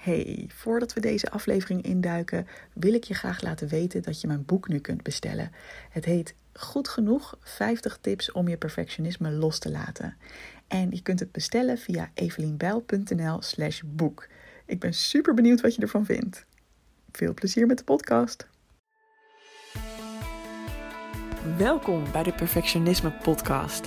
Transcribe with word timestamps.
Hey, 0.00 0.44
voordat 0.48 0.92
we 0.92 1.00
deze 1.00 1.30
aflevering 1.30 1.82
induiken, 1.82 2.46
wil 2.72 2.94
ik 2.94 3.04
je 3.04 3.14
graag 3.14 3.42
laten 3.42 3.68
weten 3.68 4.02
dat 4.02 4.20
je 4.20 4.26
mijn 4.26 4.44
boek 4.44 4.68
nu 4.68 4.78
kunt 4.78 5.02
bestellen. 5.02 5.52
Het 5.90 6.04
heet 6.04 6.34
Goed 6.52 6.88
genoeg 6.88 7.38
50 7.40 7.98
tips 8.00 8.32
om 8.32 8.48
je 8.48 8.56
perfectionisme 8.56 9.30
los 9.30 9.58
te 9.58 9.70
laten. 9.70 10.16
En 10.68 10.90
je 10.90 11.02
kunt 11.02 11.20
het 11.20 11.32
bestellen 11.32 11.78
via 11.78 12.10
evelienbijl.nl/slash 12.14 13.80
boek. 13.86 14.28
Ik 14.66 14.80
ben 14.80 14.94
super 14.94 15.34
benieuwd 15.34 15.60
wat 15.60 15.74
je 15.74 15.82
ervan 15.82 16.04
vindt. 16.04 16.44
Veel 17.12 17.34
plezier 17.34 17.66
met 17.66 17.78
de 17.78 17.84
podcast. 17.84 18.46
Welkom 21.56 22.04
bij 22.12 22.22
de 22.22 22.32
Perfectionisme 22.32 23.12
Podcast. 23.12 23.86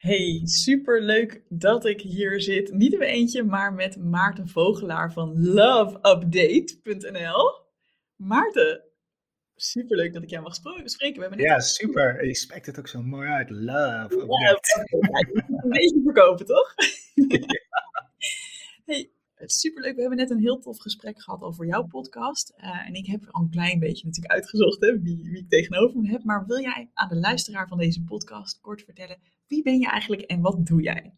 Hey, 0.00 0.40
super 0.44 1.02
leuk 1.02 1.42
dat 1.48 1.84
ik 1.84 2.00
hier 2.00 2.40
zit. 2.40 2.72
Niet 2.72 2.92
in 2.92 2.98
mijn 2.98 3.10
eentje, 3.10 3.42
maar 3.42 3.72
met 3.72 3.96
Maarten 3.96 4.48
Vogelaar 4.48 5.12
van 5.12 5.44
loveupdate.nl. 5.44 7.64
Maarten, 8.16 8.84
super 9.54 9.96
leuk 9.96 10.12
dat 10.12 10.22
ik 10.22 10.30
jou 10.30 10.42
mag 10.42 10.54
spreken. 10.84 11.30
We 11.30 11.42
ja, 11.42 11.58
super. 11.58 12.26
Je 12.26 12.34
spreekt 12.34 12.66
het 12.66 12.78
ook 12.78 12.88
zo 12.88 13.02
mooi 13.02 13.28
uit. 13.28 13.50
Love 13.50 14.14
Update. 14.14 14.86
een 15.62 15.70
beetje 15.70 16.00
verkopen, 16.04 16.46
toch? 16.46 16.74
Hey, 18.84 19.10
superleuk. 19.52 19.94
We 19.94 20.00
hebben 20.00 20.18
net 20.18 20.30
een 20.30 20.40
heel 20.40 20.58
tof 20.58 20.78
gesprek 20.78 21.22
gehad 21.22 21.42
over 21.42 21.66
jouw 21.66 21.86
podcast. 21.86 22.54
Uh, 22.56 22.86
en 22.86 22.94
ik 22.94 23.06
heb 23.06 23.26
al 23.30 23.42
een 23.42 23.50
klein 23.50 23.78
beetje 23.78 24.06
natuurlijk 24.06 24.34
uitgezocht 24.34 24.80
hè, 24.80 25.00
wie, 25.00 25.22
wie 25.22 25.38
ik 25.38 25.48
tegenover 25.48 26.00
me 26.00 26.08
heb. 26.08 26.24
Maar 26.24 26.46
wil 26.46 26.60
jij 26.60 26.90
aan 26.94 27.08
de 27.08 27.16
luisteraar 27.16 27.68
van 27.68 27.78
deze 27.78 28.02
podcast 28.02 28.60
kort 28.60 28.82
vertellen 28.82 29.18
wie 29.50 29.62
ben 29.62 29.78
je 29.78 29.88
eigenlijk 29.88 30.22
en 30.22 30.40
wat 30.40 30.66
doe 30.66 30.82
jij? 30.82 31.14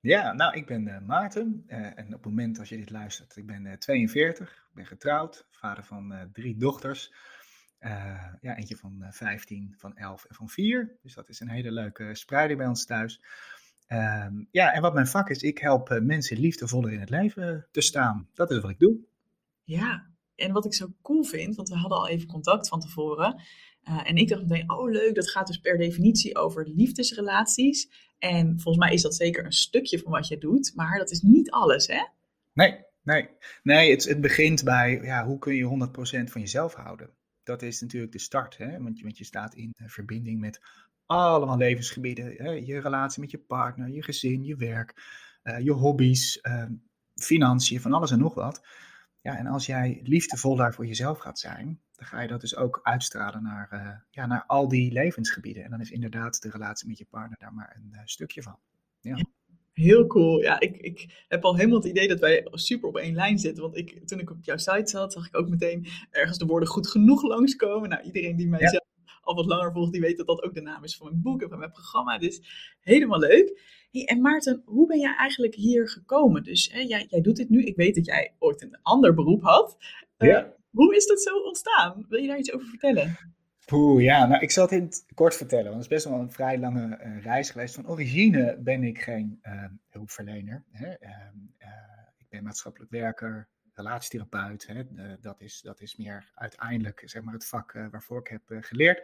Ja, 0.00 0.32
nou, 0.32 0.56
ik 0.56 0.66
ben 0.66 0.86
uh, 0.86 1.00
Maarten. 1.00 1.64
Uh, 1.66 1.98
en 1.98 2.06
op 2.06 2.12
het 2.12 2.24
moment 2.24 2.58
als 2.58 2.68
je 2.68 2.76
dit 2.76 2.90
luistert, 2.90 3.36
ik 3.36 3.46
ben 3.46 3.64
uh, 3.64 3.72
42, 3.72 4.68
ben 4.72 4.86
getrouwd, 4.86 5.46
vader 5.50 5.84
van 5.84 6.30
drie 6.32 6.56
dochters. 6.56 7.12
ja, 8.40 8.56
eentje 8.56 8.76
van 8.76 9.06
15, 9.10 9.74
van 9.76 9.96
11 9.96 10.24
en 10.24 10.34
van 10.34 10.48
4. 10.48 10.98
Dus 11.02 11.14
dat 11.14 11.28
is 11.28 11.40
een 11.40 11.50
hele 11.50 11.72
leuke 11.72 12.14
spreiding 12.14 12.58
bij 12.58 12.68
ons 12.68 12.84
thuis. 12.84 13.20
Ehm, 13.90 14.44
ja, 14.50 14.72
en 14.72 14.82
wat 14.82 14.94
mijn 14.94 15.06
vak 15.06 15.30
is, 15.30 15.42
ik 15.42 15.58
help 15.58 16.00
mensen 16.02 16.38
liefdevoller 16.38 16.92
in 16.92 17.00
het 17.00 17.10
leven 17.10 17.66
te 17.70 17.80
staan. 17.80 18.28
Dat 18.34 18.50
is 18.50 18.60
wat 18.60 18.70
ik 18.70 18.78
doe. 18.78 18.98
Ja, 19.64 20.10
en 20.34 20.52
wat 20.52 20.64
ik 20.64 20.74
zo 20.74 20.92
cool 21.02 21.22
vind, 21.22 21.56
want 21.56 21.68
we 21.68 21.74
hadden 21.74 21.98
al 21.98 22.08
even 22.08 22.28
contact 22.28 22.68
van 22.68 22.80
tevoren. 22.80 23.42
Uh, 23.88 24.08
en 24.08 24.16
ik 24.16 24.28
dacht 24.28 24.42
meteen, 24.42 24.70
oh 24.70 24.90
leuk, 24.90 25.14
dat 25.14 25.30
gaat 25.30 25.46
dus 25.46 25.58
per 25.58 25.78
definitie 25.78 26.36
over 26.36 26.68
liefdesrelaties. 26.68 27.90
En 28.18 28.60
volgens 28.60 28.84
mij 28.84 28.94
is 28.94 29.02
dat 29.02 29.14
zeker 29.14 29.44
een 29.44 29.52
stukje 29.52 29.98
van 29.98 30.12
wat 30.12 30.28
je 30.28 30.38
doet, 30.38 30.72
maar 30.74 30.98
dat 30.98 31.10
is 31.10 31.20
niet 31.20 31.50
alles, 31.50 31.86
hè? 31.86 32.06
Nee, 32.52 32.84
nee. 33.02 33.28
Nee, 33.62 33.90
het, 33.90 34.04
het 34.04 34.20
begint 34.20 34.64
bij, 34.64 35.00
ja, 35.02 35.26
hoe 35.26 35.38
kun 35.38 35.54
je 35.54 35.88
100% 36.26 36.30
van 36.30 36.40
jezelf 36.40 36.74
houden? 36.74 37.10
Dat 37.42 37.62
is 37.62 37.80
natuurlijk 37.80 38.12
de 38.12 38.18
start, 38.18 38.56
hè? 38.56 38.82
Want, 38.82 39.00
want 39.00 39.18
je 39.18 39.24
staat 39.24 39.54
in 39.54 39.72
verbinding 39.76 40.40
met 40.40 40.60
allemaal 41.10 41.56
levensgebieden. 41.56 42.34
Hè? 42.36 42.50
Je 42.50 42.80
relatie 42.80 43.20
met 43.20 43.30
je 43.30 43.38
partner, 43.38 43.88
je 43.88 44.02
gezin, 44.02 44.44
je 44.44 44.56
werk, 44.56 44.94
uh, 45.44 45.58
je 45.58 45.72
hobby's, 45.72 46.38
uh, 46.42 46.64
financiën, 47.14 47.80
van 47.80 47.92
alles 47.92 48.10
en 48.10 48.18
nog 48.18 48.34
wat. 48.34 48.66
Ja, 49.22 49.36
en 49.36 49.46
als 49.46 49.66
jij 49.66 50.00
liefdevol 50.02 50.56
daar 50.56 50.74
voor 50.74 50.86
jezelf 50.86 51.18
gaat 51.18 51.38
zijn, 51.38 51.80
dan 51.96 52.06
ga 52.06 52.20
je 52.20 52.28
dat 52.28 52.40
dus 52.40 52.56
ook 52.56 52.80
uitstralen 52.82 53.42
naar, 53.42 53.68
uh, 53.72 53.90
ja, 54.10 54.26
naar 54.26 54.44
al 54.46 54.68
die 54.68 54.92
levensgebieden. 54.92 55.64
En 55.64 55.70
dan 55.70 55.80
is 55.80 55.90
inderdaad 55.90 56.42
de 56.42 56.50
relatie 56.50 56.88
met 56.88 56.98
je 56.98 57.06
partner 57.10 57.38
daar 57.38 57.54
maar 57.54 57.76
een 57.76 57.90
uh, 57.92 58.00
stukje 58.04 58.42
van. 58.42 58.58
Ja. 59.00 59.24
Heel 59.72 60.06
cool. 60.06 60.40
Ja, 60.40 60.60
ik, 60.60 60.76
ik 60.76 61.24
heb 61.28 61.44
al 61.44 61.56
helemaal 61.56 61.78
het 61.78 61.88
idee 61.88 62.08
dat 62.08 62.20
wij 62.20 62.46
super 62.50 62.88
op 62.88 62.96
één 62.96 63.14
lijn 63.14 63.38
zitten. 63.38 63.62
Want 63.62 63.76
ik, 63.76 64.06
toen 64.06 64.20
ik 64.20 64.30
op 64.30 64.44
jouw 64.44 64.56
site 64.56 64.90
zat, 64.90 65.12
zag 65.12 65.26
ik 65.26 65.36
ook 65.36 65.48
meteen 65.48 65.86
ergens 66.10 66.38
de 66.38 66.46
woorden 66.46 66.68
goed 66.68 66.88
genoeg 66.88 67.22
langskomen. 67.22 67.88
Nou, 67.88 68.02
iedereen 68.02 68.36
die 68.36 68.48
mij 68.48 68.79
al 69.30 69.36
wat 69.36 69.46
langer 69.46 69.72
volgt, 69.72 69.92
die 69.92 70.00
weet 70.00 70.16
dat 70.16 70.26
dat 70.26 70.42
ook 70.42 70.54
de 70.54 70.60
naam 70.60 70.84
is 70.84 70.96
van 70.96 71.06
mijn 71.06 71.22
boek 71.22 71.42
en 71.42 71.48
van 71.48 71.58
mijn 71.58 71.70
programma. 71.70 72.18
Dus 72.18 72.40
helemaal 72.80 73.18
leuk. 73.18 73.78
Hey, 73.90 74.04
en 74.04 74.20
Maarten, 74.20 74.62
hoe 74.64 74.86
ben 74.86 74.98
jij 74.98 75.14
eigenlijk 75.16 75.54
hier 75.54 75.88
gekomen? 75.88 76.42
Dus 76.42 76.70
hè, 76.72 76.80
jij, 76.80 77.06
jij 77.08 77.20
doet 77.20 77.36
dit 77.36 77.48
nu. 77.48 77.62
Ik 77.62 77.76
weet 77.76 77.94
dat 77.94 78.06
jij 78.06 78.34
ooit 78.38 78.62
een 78.62 78.78
ander 78.82 79.14
beroep 79.14 79.42
had. 79.42 79.76
Uh, 80.18 80.28
ja. 80.28 80.54
Hoe 80.70 80.96
is 80.96 81.06
dat 81.06 81.22
zo 81.22 81.36
ontstaan? 81.38 82.06
Wil 82.08 82.20
je 82.20 82.26
daar 82.28 82.38
iets 82.38 82.52
over 82.52 82.66
vertellen? 82.66 83.16
Poeh, 83.66 84.02
ja, 84.02 84.26
nou 84.26 84.42
ik 84.42 84.50
zal 84.50 84.64
het 84.64 84.72
in 84.72 84.82
het 84.82 85.04
kort 85.14 85.36
vertellen, 85.36 85.70
want 85.70 85.76
het 85.76 85.84
is 85.84 85.96
best 85.96 86.04
wel 86.04 86.18
een 86.18 86.32
vrij 86.32 86.58
lange 86.58 87.00
uh, 87.04 87.22
reis 87.22 87.50
geweest. 87.50 87.74
Van 87.74 87.88
origine 87.88 88.58
ben 88.60 88.84
ik 88.84 89.00
geen 89.00 89.38
uh, 89.42 89.64
hulpverlener. 89.88 90.64
Hè? 90.70 90.88
Ehm, 90.88 91.36
ik 92.18 92.26
ben 92.28 92.42
maatschappelijk 92.42 92.90
werker, 92.90 93.48
relatietherapeut. 93.82 94.66
Hè? 94.66 94.82
dat, 95.20 95.40
is, 95.40 95.60
dat 95.60 95.80
is 95.80 95.96
meer 95.96 96.30
uiteindelijk 96.34 97.02
zeg 97.04 97.22
maar, 97.22 97.34
het 97.34 97.46
vak 97.46 97.72
waarvoor 97.90 98.18
ik 98.18 98.28
heb 98.28 98.42
geleerd. 98.64 99.02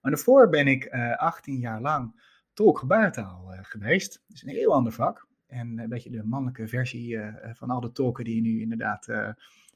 Maar 0.00 0.10
daarvoor 0.10 0.48
ben 0.48 0.66
ik 0.66 0.88
18 1.16 1.58
jaar 1.58 1.80
lang 1.80 2.20
tolk 2.52 2.78
gebarentaal 2.78 3.52
geweest. 3.62 4.22
Dat 4.26 4.36
is 4.36 4.42
een 4.42 4.48
heel 4.48 4.72
ander 4.72 4.92
vak. 4.92 5.26
En 5.46 5.78
een 5.78 5.88
beetje 5.88 6.10
de 6.10 6.24
mannelijke 6.24 6.68
versie 6.68 7.18
van 7.52 7.70
al 7.70 7.80
de 7.80 7.92
tolken 7.92 8.24
die 8.24 8.34
je 8.34 8.40
nu 8.40 8.60
inderdaad 8.60 9.08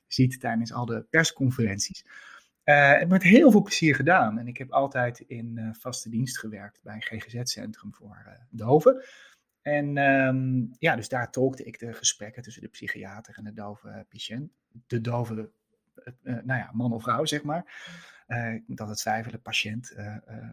ziet 0.06 0.40
tijdens 0.40 0.72
al 0.72 0.86
de 0.86 1.06
persconferenties. 1.10 2.04
Uh, 2.64 2.98
het 2.98 3.08
met 3.08 3.22
heel 3.22 3.50
veel 3.50 3.62
plezier 3.62 3.94
gedaan. 3.94 4.38
En 4.38 4.46
ik 4.46 4.56
heb 4.56 4.70
altijd 4.70 5.20
in 5.20 5.74
vaste 5.78 6.08
dienst 6.08 6.38
gewerkt 6.38 6.80
bij 6.82 6.94
een 6.94 7.02
GGZ-centrum 7.02 7.94
voor 7.94 8.22
uh, 8.26 8.32
doven. 8.50 9.04
En 9.62 9.96
um, 9.96 10.70
ja, 10.78 10.96
dus 10.96 11.08
daar 11.08 11.30
tolkte 11.30 11.64
ik 11.64 11.78
de 11.78 11.92
gesprekken 11.92 12.42
tussen 12.42 12.62
de 12.62 12.68
psychiater 12.68 13.36
en 13.36 13.44
de 13.44 13.52
dove 13.52 14.06
patiënt. 14.08 14.52
De 14.86 15.00
dove, 15.00 15.50
nou 16.22 16.58
ja, 16.58 16.70
man 16.72 16.92
of 16.92 17.02
vrouw, 17.02 17.24
zeg 17.24 17.42
maar. 17.42 17.64
dat 18.66 18.88
het 18.88 18.98
twijfelen, 18.98 19.42
patiënt, 19.42 19.96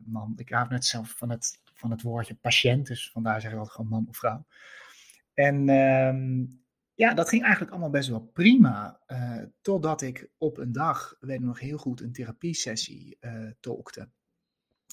man. 0.05 0.33
Ik 0.35 0.49
hou 0.49 0.69
net 0.69 0.85
zelf 0.85 1.09
van 1.17 1.29
het, 1.29 1.61
van 1.73 1.91
het 1.91 2.01
woordje 2.01 2.35
patiënt, 2.35 2.87
dus 2.87 3.11
vandaar 3.11 3.41
zeg 3.41 3.51
ik 3.51 3.57
altijd 3.57 3.75
gewoon 3.75 3.89
man 3.89 4.07
of 4.09 4.17
vrouw. 4.17 4.45
En 5.33 5.69
um, 5.69 6.59
ja, 6.99 7.13
dat 7.13 7.29
ging 7.29 7.41
eigenlijk 7.41 7.71
allemaal 7.71 7.89
best 7.89 8.09
wel 8.09 8.21
prima. 8.21 8.99
Uh, 9.07 9.41
totdat 9.61 10.01
ik 10.01 10.29
op 10.37 10.57
een 10.57 10.71
dag, 10.71 11.15
weet 11.19 11.39
ik 11.39 11.45
nog 11.45 11.59
heel 11.59 11.77
goed, 11.77 12.01
een 12.01 12.11
therapiesessie 12.11 13.17
uh, 13.21 13.51
tolkte. 13.59 14.09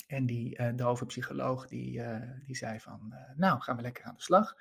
En 0.07 0.27
die 0.27 0.61
uh, 0.61 0.69
dove 0.75 1.07
psycholoog 1.07 1.67
die, 1.67 2.03
die 2.45 2.57
zei 2.57 2.81
van, 2.81 3.15
nou 3.37 3.61
gaan 3.61 3.77
we 3.77 3.83
lekker 3.83 4.05
aan 4.05 4.15
de 4.15 4.23
slag. 4.23 4.57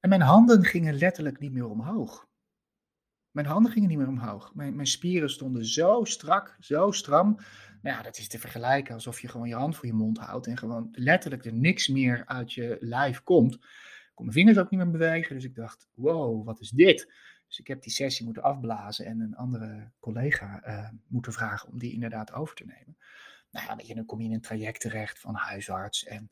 En 0.00 0.08
mijn 0.08 0.20
handen 0.20 0.64
gingen 0.64 0.94
letterlijk 0.94 1.38
niet 1.38 1.52
meer 1.52 1.68
omhoog. 1.68 2.26
Mijn 3.30 3.46
handen 3.46 3.72
gingen 3.72 3.88
niet 3.88 3.98
meer 3.98 4.08
omhoog. 4.08 4.54
Mijn, 4.54 4.74
mijn 4.74 4.86
spieren 4.86 5.30
stonden 5.30 5.66
zo 5.66 6.04
strak, 6.04 6.56
zo 6.60 6.90
stram. 6.90 7.34
Nou 7.82 7.96
ja, 7.96 8.02
dat 8.02 8.18
is 8.18 8.28
te 8.28 8.38
vergelijken 8.38 8.94
alsof 8.94 9.20
je 9.20 9.28
gewoon 9.28 9.48
je 9.48 9.54
hand 9.54 9.76
voor 9.76 9.86
je 9.86 9.92
mond 9.92 10.18
houdt 10.18 10.46
en 10.46 10.56
gewoon 10.56 10.88
letterlijk 10.92 11.44
er 11.44 11.54
niks 11.54 11.88
meer 11.88 12.22
uit 12.26 12.52
je 12.52 12.76
lijf 12.80 13.22
komt 13.22 13.58
kon 14.14 14.24
mijn 14.24 14.36
vingers 14.36 14.58
ook 14.58 14.70
niet 14.70 14.80
meer 14.80 14.90
bewegen. 14.90 15.34
Dus 15.34 15.44
ik 15.44 15.54
dacht, 15.54 15.88
wow, 15.94 16.46
wat 16.46 16.60
is 16.60 16.70
dit? 16.70 17.12
Dus 17.46 17.58
ik 17.58 17.66
heb 17.66 17.82
die 17.82 17.92
sessie 17.92 18.24
moeten 18.24 18.42
afblazen 18.42 19.06
en 19.06 19.20
een 19.20 19.36
andere 19.36 19.90
collega 20.00 20.62
moeten 21.06 21.32
vragen 21.32 21.68
om 21.68 21.78
die 21.78 21.92
inderdaad 21.92 22.32
over 22.32 22.54
te 22.54 22.64
nemen. 22.64 22.96
Nou 23.54 23.66
ja, 23.66 23.76
je, 23.86 23.94
dan 23.94 24.04
kom 24.04 24.20
je 24.20 24.26
in 24.26 24.34
een 24.34 24.40
traject 24.40 24.80
terecht 24.80 25.20
van 25.20 25.34
huisarts 25.34 26.04
en 26.04 26.30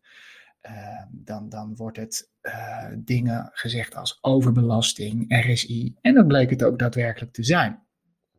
uh, 0.63 1.03
dan, 1.11 1.49
dan 1.49 1.77
wordt 1.77 1.97
het 1.97 2.31
uh, 2.43 2.87
dingen 2.99 3.51
gezegd 3.53 3.95
als 3.95 4.19
overbelasting, 4.21 5.47
RSI 5.47 5.97
en 6.01 6.15
dan 6.15 6.27
bleek 6.27 6.51
het 6.51 6.65
ook 6.65 6.79
daadwerkelijk 6.79 7.33
te 7.33 7.43
zijn. 7.43 7.83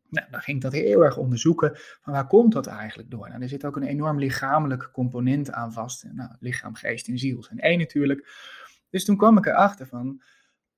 Nou, 0.09 0.27
dan 0.31 0.41
ging 0.41 0.57
ik 0.57 0.63
dat 0.63 0.71
heel 0.73 1.03
erg 1.03 1.17
onderzoeken 1.17 1.71
van 2.01 2.13
waar 2.13 2.27
komt 2.27 2.53
dat 2.53 2.67
eigenlijk 2.67 3.09
door? 3.09 3.29
Nou, 3.29 3.41
er 3.41 3.49
zit 3.49 3.65
ook 3.65 3.75
een 3.75 3.83
enorm 3.83 4.19
lichamelijk 4.19 4.89
component 4.91 5.51
aan 5.51 5.73
vast. 5.73 6.05
Nou, 6.11 6.35
lichaam, 6.39 6.75
geest 6.75 7.07
en 7.07 7.17
ziel 7.17 7.43
zijn 7.43 7.59
één 7.59 7.79
natuurlijk. 7.79 8.27
Dus 8.89 9.05
toen 9.05 9.17
kwam 9.17 9.37
ik 9.37 9.45
erachter 9.45 9.87
van, 9.87 10.21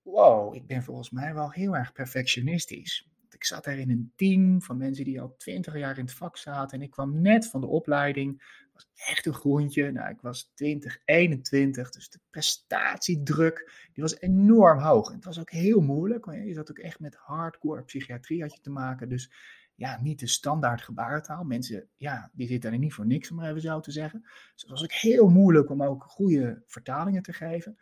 wow, 0.02 0.56
ik 0.56 0.68
ben 0.68 0.84
volgens 0.84 1.10
mij 1.10 1.34
wel 1.34 1.52
heel 1.52 1.76
erg 1.76 1.92
perfectionistisch. 1.92 3.10
Ik 3.46 3.52
zat 3.52 3.64
daar 3.64 3.78
in 3.78 3.90
een 3.90 4.12
team 4.16 4.62
van 4.62 4.78
mensen 4.78 5.04
die 5.04 5.22
al 5.22 5.36
twintig 5.38 5.78
jaar 5.78 5.98
in 5.98 6.06
het 6.06 6.14
vak 6.14 6.38
zaten. 6.38 6.78
En 6.78 6.84
ik 6.84 6.92
kwam 6.92 7.22
net 7.22 7.48
van 7.48 7.62
de 7.62 7.68
opleiding. 7.68 8.60
Was 8.74 8.88
echt 8.96 9.26
een 9.26 9.34
groentje. 9.34 9.92
Nou, 9.92 10.10
ik 10.10 10.22
was 10.22 10.52
20, 10.54 11.00
21. 11.06 11.90
Dus 11.90 12.10
de 12.10 12.20
prestatiedruk 12.30 13.88
die 13.94 14.04
was 14.04 14.20
enorm 14.20 14.80
hoog. 14.80 15.10
En 15.10 15.16
het 15.16 15.26
was 15.26 15.40
ook 15.40 15.50
heel 15.50 15.82
moeilijk. 15.82 16.26
Want 16.26 16.38
je 16.48 16.54
zat 16.54 16.70
ook 16.70 16.80
echt 16.80 17.00
met 17.00 17.16
hardcore 17.16 17.84
psychiatrie 17.84 18.42
had 18.42 18.54
je 18.54 18.62
te 18.62 18.70
maken. 18.70 19.10
Dus 19.10 19.32
ja, 19.76 20.02
niet 20.02 20.20
de 20.20 20.28
standaard 20.28 20.82
gebarentaal. 20.82 21.44
Mensen, 21.44 21.88
ja, 21.98 22.32
die 22.34 22.48
zitten 22.48 22.72
er 22.72 22.78
niet 22.78 22.94
voor 22.94 23.06
niks, 23.06 23.30
om 23.30 23.36
maar 23.36 23.50
even 23.50 23.62
zo 23.62 23.80
te 23.80 23.92
zeggen. 23.92 24.22
Dus 24.22 24.62
het 24.62 24.70
was 24.70 24.84
ook 24.84 24.92
heel 24.92 25.30
moeilijk 25.30 25.70
om 25.70 25.84
ook 25.84 26.04
goede 26.04 26.64
vertalingen 26.66 27.22
te 27.22 27.34
geven. 27.34 27.78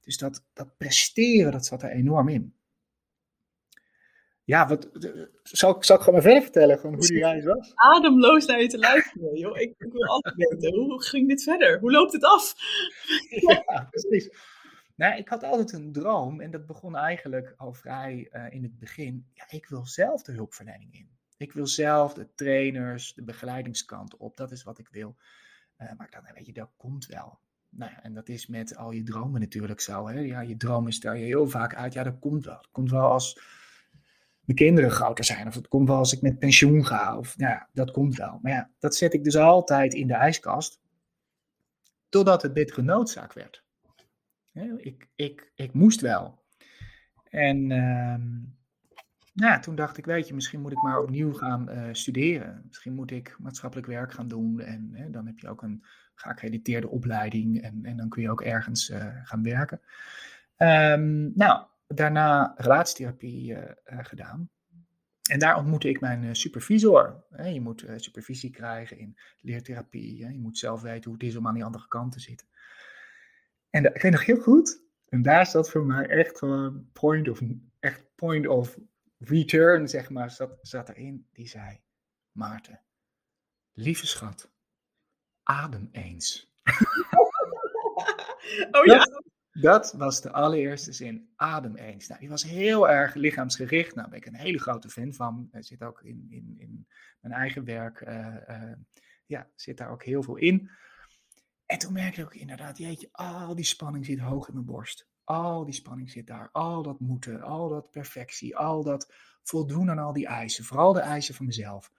Dus 0.00 0.18
dat, 0.18 0.44
dat 0.52 0.76
presteren, 0.76 1.52
dat 1.52 1.66
zat 1.66 1.82
er 1.82 1.90
enorm 1.90 2.28
in. 2.28 2.54
Ja, 4.44 4.68
wat, 4.68 4.88
zal, 5.42 5.76
zal 5.80 5.96
ik 5.96 6.02
gewoon 6.02 6.14
maar 6.14 6.22
verder 6.22 6.42
vertellen 6.42 6.78
gewoon 6.78 6.94
hoe 6.94 7.06
die 7.06 7.18
reis 7.18 7.44
was? 7.44 7.72
Ademloos 7.74 8.46
naar 8.46 8.60
je 8.60 8.68
te 8.68 8.78
luisteren, 8.78 9.38
joh. 9.38 9.60
Ik, 9.60 9.74
ik 9.78 9.92
wil 9.92 10.06
altijd 10.06 10.34
weten, 10.34 10.74
hoe 10.74 11.02
ging 11.02 11.28
dit 11.28 11.42
verder? 11.42 11.78
Hoe 11.78 11.90
loopt 11.90 12.12
het 12.12 12.24
af? 12.24 12.54
ja, 13.46 13.86
precies. 13.90 14.30
Nou, 14.96 15.16
ik 15.16 15.28
had 15.28 15.42
altijd 15.42 15.72
een 15.72 15.92
droom 15.92 16.40
en 16.40 16.50
dat 16.50 16.66
begon 16.66 16.96
eigenlijk 16.96 17.54
al 17.56 17.72
vrij 17.72 18.28
uh, 18.32 18.46
in 18.50 18.62
het 18.62 18.78
begin. 18.78 19.26
Ja, 19.34 19.44
ik 19.48 19.66
wil 19.66 19.86
zelf 19.86 20.22
de 20.22 20.32
hulpverlening 20.32 20.94
in. 20.94 21.08
Ik 21.36 21.52
wil 21.52 21.66
zelf 21.66 22.14
de 22.14 22.28
trainers, 22.34 23.14
de 23.14 23.22
begeleidingskant 23.22 24.16
op. 24.16 24.36
Dat 24.36 24.50
is 24.50 24.62
wat 24.62 24.78
ik 24.78 24.88
wil. 24.90 25.16
Uh, 25.78 25.92
maar 25.96 26.10
dan 26.10 26.22
weet 26.34 26.46
je, 26.46 26.52
dat 26.52 26.70
komt 26.76 27.06
wel. 27.06 27.38
Nou 27.68 27.90
ja, 27.90 28.02
en 28.02 28.14
dat 28.14 28.28
is 28.28 28.46
met 28.46 28.76
al 28.76 28.90
je 28.90 29.02
dromen 29.02 29.40
natuurlijk 29.40 29.80
zo. 29.80 30.08
Hè? 30.08 30.20
Ja, 30.20 30.40
je 30.40 30.56
dromen 30.56 30.92
stel 30.92 31.12
je 31.12 31.24
heel 31.24 31.48
vaak 31.48 31.74
uit. 31.74 31.92
Ja, 31.92 32.02
dat 32.02 32.18
komt 32.18 32.44
wel. 32.44 32.54
Dat 32.54 32.68
komt 32.70 32.90
wel 32.90 33.10
als 33.10 33.40
mijn 34.44 34.58
kinderen 34.58 34.90
groter 34.90 35.24
zijn. 35.24 35.46
Of 35.46 35.54
het 35.54 35.68
komt 35.68 35.88
wel 35.88 35.96
als 35.96 36.12
ik 36.12 36.22
met 36.22 36.38
pensioen 36.38 36.86
ga. 36.86 37.18
Of 37.18 37.34
ja, 37.36 37.68
dat 37.72 37.90
komt 37.90 38.16
wel. 38.16 38.38
Maar 38.42 38.52
ja, 38.52 38.70
dat 38.78 38.96
zet 38.96 39.14
ik 39.14 39.24
dus 39.24 39.36
altijd 39.36 39.94
in 39.94 40.06
de 40.06 40.14
ijskast. 40.14 40.80
Totdat 42.08 42.42
het 42.42 42.52
bittere 42.52 42.82
noodzaak 42.82 43.32
werd. 43.32 43.64
Ik, 44.76 45.08
ik, 45.14 45.52
ik 45.54 45.72
moest 45.72 46.00
wel. 46.00 46.42
En 47.30 47.70
uh, 47.70 48.16
nou, 49.34 49.60
toen 49.60 49.74
dacht 49.74 49.98
ik, 49.98 50.04
weet 50.04 50.28
je, 50.28 50.34
misschien 50.34 50.60
moet 50.60 50.72
ik 50.72 50.82
maar 50.82 51.00
opnieuw 51.00 51.32
gaan 51.32 51.70
uh, 51.70 51.88
studeren. 51.92 52.62
Misschien 52.66 52.94
moet 52.94 53.10
ik 53.10 53.36
maatschappelijk 53.38 53.88
werk 53.88 54.12
gaan 54.12 54.28
doen. 54.28 54.60
En 54.60 55.08
dan 55.10 55.26
heb 55.26 55.38
je 55.38 55.48
ook 55.48 55.62
een 55.62 55.84
geaccrediteerde 56.14 56.88
opleiding. 56.88 57.62
En, 57.62 57.84
en 57.84 57.96
dan 57.96 58.08
kun 58.08 58.22
je 58.22 58.30
ook 58.30 58.42
ergens 58.42 58.90
uh, 58.90 59.06
gaan 59.22 59.42
werken. 59.42 59.80
Um, 60.56 61.32
nou, 61.34 61.66
daarna 61.94 62.54
relatietherapie 62.56 63.52
uh, 63.52 63.60
gedaan. 63.84 64.50
En 65.30 65.38
daar 65.38 65.56
ontmoette 65.56 65.88
ik 65.88 66.00
mijn 66.00 66.36
supervisor. 66.36 67.24
Je 67.44 67.60
moet 67.60 67.84
supervisie 67.96 68.50
krijgen 68.50 68.98
in 68.98 69.18
leertherapie. 69.40 70.16
Je 70.16 70.38
moet 70.38 70.58
zelf 70.58 70.82
weten 70.82 71.04
hoe 71.04 71.12
het 71.12 71.22
is 71.22 71.36
om 71.36 71.46
aan 71.46 71.54
die 71.54 71.64
andere 71.64 71.88
kant 71.88 72.12
te 72.12 72.20
zitten. 72.20 72.46
En 73.70 73.94
ik 73.94 74.02
weet 74.02 74.12
nog 74.12 74.24
heel 74.24 74.40
goed, 74.40 74.82
en 75.08 75.22
daar 75.22 75.46
zat 75.46 75.70
voor 75.70 75.86
mij 75.86 76.06
echt 76.06 76.38
gewoon 76.38 76.88
point 76.92 77.28
of, 77.28 77.40
echt 77.80 78.14
point 78.14 78.46
of 78.46 78.78
return, 79.18 79.88
zeg 79.88 80.10
maar, 80.10 80.30
zat, 80.30 80.58
zat 80.60 80.88
erin. 80.88 81.26
Die 81.32 81.48
zei, 81.48 81.80
Maarten, 82.32 82.80
lieve 83.72 84.06
schat, 84.06 84.50
adem 85.42 85.88
eens. 85.92 86.52
oh 88.70 88.84
ja. 88.84 88.98
Dat, 88.98 89.22
dat, 89.52 89.92
was 89.92 90.20
de 90.20 90.32
allereerste 90.32 90.92
zin, 90.92 91.32
adem 91.36 91.76
eens. 91.76 92.08
Nou, 92.08 92.20
die 92.20 92.28
was 92.28 92.42
heel 92.42 92.88
erg 92.88 93.14
lichaamsgericht. 93.14 93.94
Nou, 93.94 94.08
ben 94.08 94.18
ik 94.18 94.26
een 94.26 94.34
hele 94.34 94.58
grote 94.58 94.88
fan 94.88 95.12
van. 95.12 95.48
Er 95.50 95.64
zit 95.64 95.82
ook 95.82 96.02
in, 96.02 96.26
in, 96.30 96.54
in 96.58 96.86
mijn 97.20 97.34
eigen 97.34 97.64
werk, 97.64 98.00
uh, 98.00 98.36
uh, 98.48 98.72
ja, 99.26 99.48
zit 99.54 99.76
daar 99.76 99.90
ook 99.90 100.04
heel 100.04 100.22
veel 100.22 100.36
in. 100.36 100.70
En 101.66 101.78
toen 101.78 101.92
merkte 101.92 102.20
ik 102.20 102.26
ook 102.26 102.34
inderdaad, 102.34 102.78
jeetje, 102.78 103.08
al 103.12 103.54
die 103.54 103.64
spanning 103.64 104.06
zit 104.06 104.18
hoog 104.18 104.48
in 104.48 104.54
mijn 104.54 104.66
borst. 104.66 105.08
Al 105.24 105.64
die 105.64 105.74
spanning 105.74 106.10
zit 106.10 106.26
daar. 106.26 106.48
Al 106.52 106.82
dat 106.82 107.00
moeten, 107.00 107.42
al 107.42 107.68
dat 107.68 107.90
perfectie, 107.90 108.56
al 108.56 108.82
dat 108.84 109.12
voldoen 109.42 109.90
aan 109.90 109.98
al 109.98 110.12
die 110.12 110.26
eisen. 110.26 110.64
Vooral 110.64 110.92
de 110.92 111.00
eisen 111.00 111.34
van 111.34 111.46
mezelf. 111.46 111.92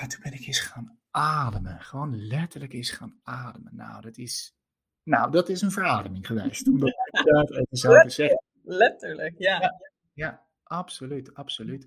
En 0.00 0.08
toen 0.08 0.20
ben 0.22 0.32
ik 0.32 0.46
eens 0.46 0.60
gaan 0.60 0.98
ademen. 1.10 1.80
Gewoon 1.80 2.26
letterlijk 2.26 2.72
eens 2.72 2.90
gaan 2.90 3.20
ademen. 3.22 3.76
Nou, 3.76 4.00
dat 4.00 4.16
is, 4.16 4.59
nou, 5.02 5.30
dat 5.30 5.48
is 5.48 5.62
een 5.62 5.70
verademing 5.70 6.26
geweest. 6.26 6.68
Om 6.68 6.80
dat 6.80 7.50
even 7.50 7.76
zo 7.76 8.00
te 8.00 8.10
zeggen. 8.10 8.42
Letterlijk, 8.62 9.34
ja. 9.38 9.60
ja. 9.60 9.88
Ja, 10.12 10.46
absoluut, 10.62 11.34
absoluut. 11.34 11.86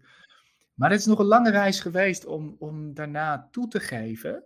Maar 0.74 0.90
het 0.90 1.00
is 1.00 1.06
nog 1.06 1.20
een 1.20 1.26
lange 1.26 1.52
reis 1.52 1.80
geweest 1.80 2.26
om, 2.26 2.56
om 2.60 2.94
daarna 2.94 3.48
toe 3.52 3.68
te 3.68 3.80
geven 3.80 4.44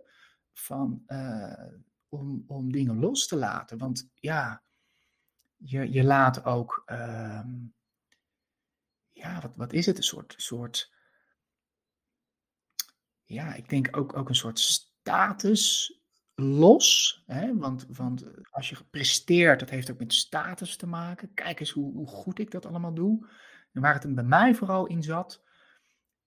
van, 0.52 1.02
uh, 1.06 1.72
om, 2.08 2.44
om 2.46 2.72
dingen 2.72 2.98
los 2.98 3.26
te 3.26 3.36
laten. 3.36 3.78
Want 3.78 4.10
ja, 4.14 4.62
je, 5.56 5.92
je 5.92 6.04
laat 6.04 6.44
ook, 6.44 6.82
uh, 6.86 7.44
ja, 9.12 9.40
wat, 9.40 9.56
wat 9.56 9.72
is 9.72 9.86
het? 9.86 9.96
Een 9.96 10.02
soort, 10.02 10.34
soort, 10.36 10.92
ja, 13.24 13.54
ik 13.54 13.68
denk 13.68 13.96
ook, 13.96 14.16
ook 14.16 14.28
een 14.28 14.34
soort 14.34 14.58
status 14.58 15.97
los. 16.40 17.22
Hè? 17.26 17.56
Want, 17.56 17.86
want 17.88 18.24
als 18.50 18.68
je 18.68 18.76
presteert, 18.90 19.60
dat 19.60 19.70
heeft 19.70 19.90
ook 19.90 19.98
met 19.98 20.12
status 20.12 20.76
te 20.76 20.86
maken. 20.86 21.34
Kijk 21.34 21.60
eens 21.60 21.70
hoe, 21.70 21.92
hoe 21.92 22.06
goed 22.06 22.38
ik 22.38 22.50
dat 22.50 22.66
allemaal 22.66 22.94
doe. 22.94 23.28
En 23.72 23.80
waar 23.80 23.94
het 23.94 24.14
bij 24.14 24.24
mij 24.24 24.54
vooral 24.54 24.86
in 24.86 25.02
zat, 25.02 25.42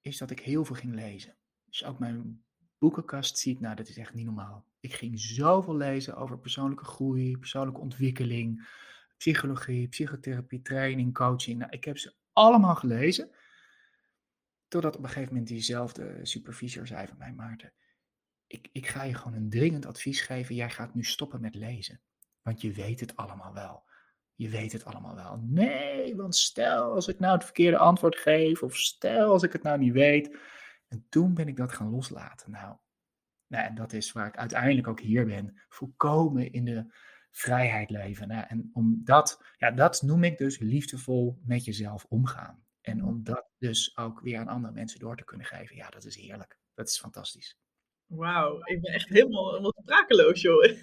is 0.02 0.18
dat 0.18 0.32
ik 0.32 0.40
heel 0.40 0.66
veel 0.66 0.76
ging 0.76 0.94
lezen. 0.94 1.36
Dus 1.66 1.86
ook 1.86 2.00
mijn 2.00 2.44
boekenkast 2.78 3.38
ziet, 3.38 3.60
nou 3.60 3.76
dat 3.76 3.88
is 3.88 3.98
echt 3.98 4.14
niet 4.14 4.26
normaal. 4.26 4.66
Ik 4.80 4.94
ging 4.94 5.20
zoveel 5.20 5.76
lezen 5.76 6.16
over 6.16 6.40
persoonlijke 6.40 6.86
groei, 6.86 7.38
persoonlijke 7.38 7.82
ontwikkeling, 7.82 8.68
psychologie, 9.18 9.88
psychotherapie, 9.88 10.62
training, 10.62 11.14
coaching. 11.14 11.60
Nou, 11.60 11.72
ik 11.72 11.84
heb 11.84 11.98
ze 11.98 12.16
allemaal 12.34 12.76
gelezen. 12.76 13.30
Totdat 14.68 14.96
op 14.96 15.04
een 15.04 15.10
gegeven 15.10 15.30
moment 15.34 15.48
diezelfde 15.48 16.20
supervisor 16.22 16.88
zei 16.88 17.08
van 17.08 17.18
mij, 17.18 17.34
Maarten, 17.34 17.74
ik, 18.52 18.70
ik 18.72 18.88
ga 18.88 19.04
je 19.04 19.14
gewoon 19.14 19.34
een 19.38 19.50
dringend 19.50 19.86
advies 19.86 20.22
geven. 20.22 20.56
Jij 20.56 20.70
gaat 20.70 20.94
nu 20.94 21.04
stoppen 21.04 21.42
met 21.42 21.56
lezen. 21.56 22.02
Want 22.42 22.62
je 22.62 22.72
weet 22.72 23.00
het 23.00 23.16
allemaal 23.16 23.54
wel. 23.54 23.84
Je 24.36 24.50
weet 24.50 24.72
het 24.72 24.86
allemaal 24.86 25.16
wel. 25.16 25.38
Nee, 25.44 26.16
want 26.16 26.36
stel 26.36 26.94
als 26.94 27.08
ik 27.08 27.20
nou 27.20 27.34
het 27.34 27.44
verkeerde 27.44 27.78
antwoord 27.78 28.18
geef, 28.18 28.64
of 28.64 28.78
stel 28.78 29.32
als 29.32 29.44
ik 29.44 29.54
het 29.54 29.64
nou 29.64 29.80
niet 29.80 29.94
weet. 29.94 30.38
En 30.88 31.06
toen 31.10 31.34
ben 31.34 31.48
ik 31.48 31.58
dat 31.58 31.74
gaan 31.74 31.90
loslaten. 31.90 32.52
Nou, 32.52 32.78
nou 33.48 33.66
en 33.66 33.76
dat 33.76 33.94
is 33.94 34.12
waar 34.12 34.28
ik 34.28 34.38
uiteindelijk 34.38 34.88
ook 34.88 35.00
hier 35.00 35.26
ben. 35.26 35.62
Volkomen 35.70 36.52
in 36.52 36.66
de 36.66 36.94
vrijheid 37.32 37.90
leven. 37.90 38.28
Nou, 38.28 38.46
en 38.48 38.70
om 38.74 39.02
dat, 39.04 39.44
ja, 39.58 39.72
dat 39.72 40.02
noem 40.02 40.24
ik 40.24 40.38
dus 40.38 40.60
liefdevol 40.60 41.40
met 41.44 41.66
jezelf 41.66 42.06
omgaan. 42.10 42.66
En 42.82 43.04
om 43.04 43.24
dat 43.24 43.50
dus 43.58 43.98
ook 43.98 44.20
weer 44.20 44.40
aan 44.40 44.48
andere 44.48 44.74
mensen 44.74 45.00
door 45.00 45.18
te 45.18 45.24
kunnen 45.24 45.48
geven. 45.48 45.76
Ja, 45.76 45.90
dat 45.90 46.06
is 46.06 46.16
heerlijk. 46.16 46.60
Dat 46.74 46.88
is 46.88 47.00
fantastisch. 47.00 47.61
Wauw, 48.12 48.60
ik 48.64 48.82
ben 48.82 48.94
echt 48.94 49.10
helemaal, 49.10 49.50
helemaal 49.50 49.76
sprakeloos, 49.82 50.42
joh. 50.42 50.64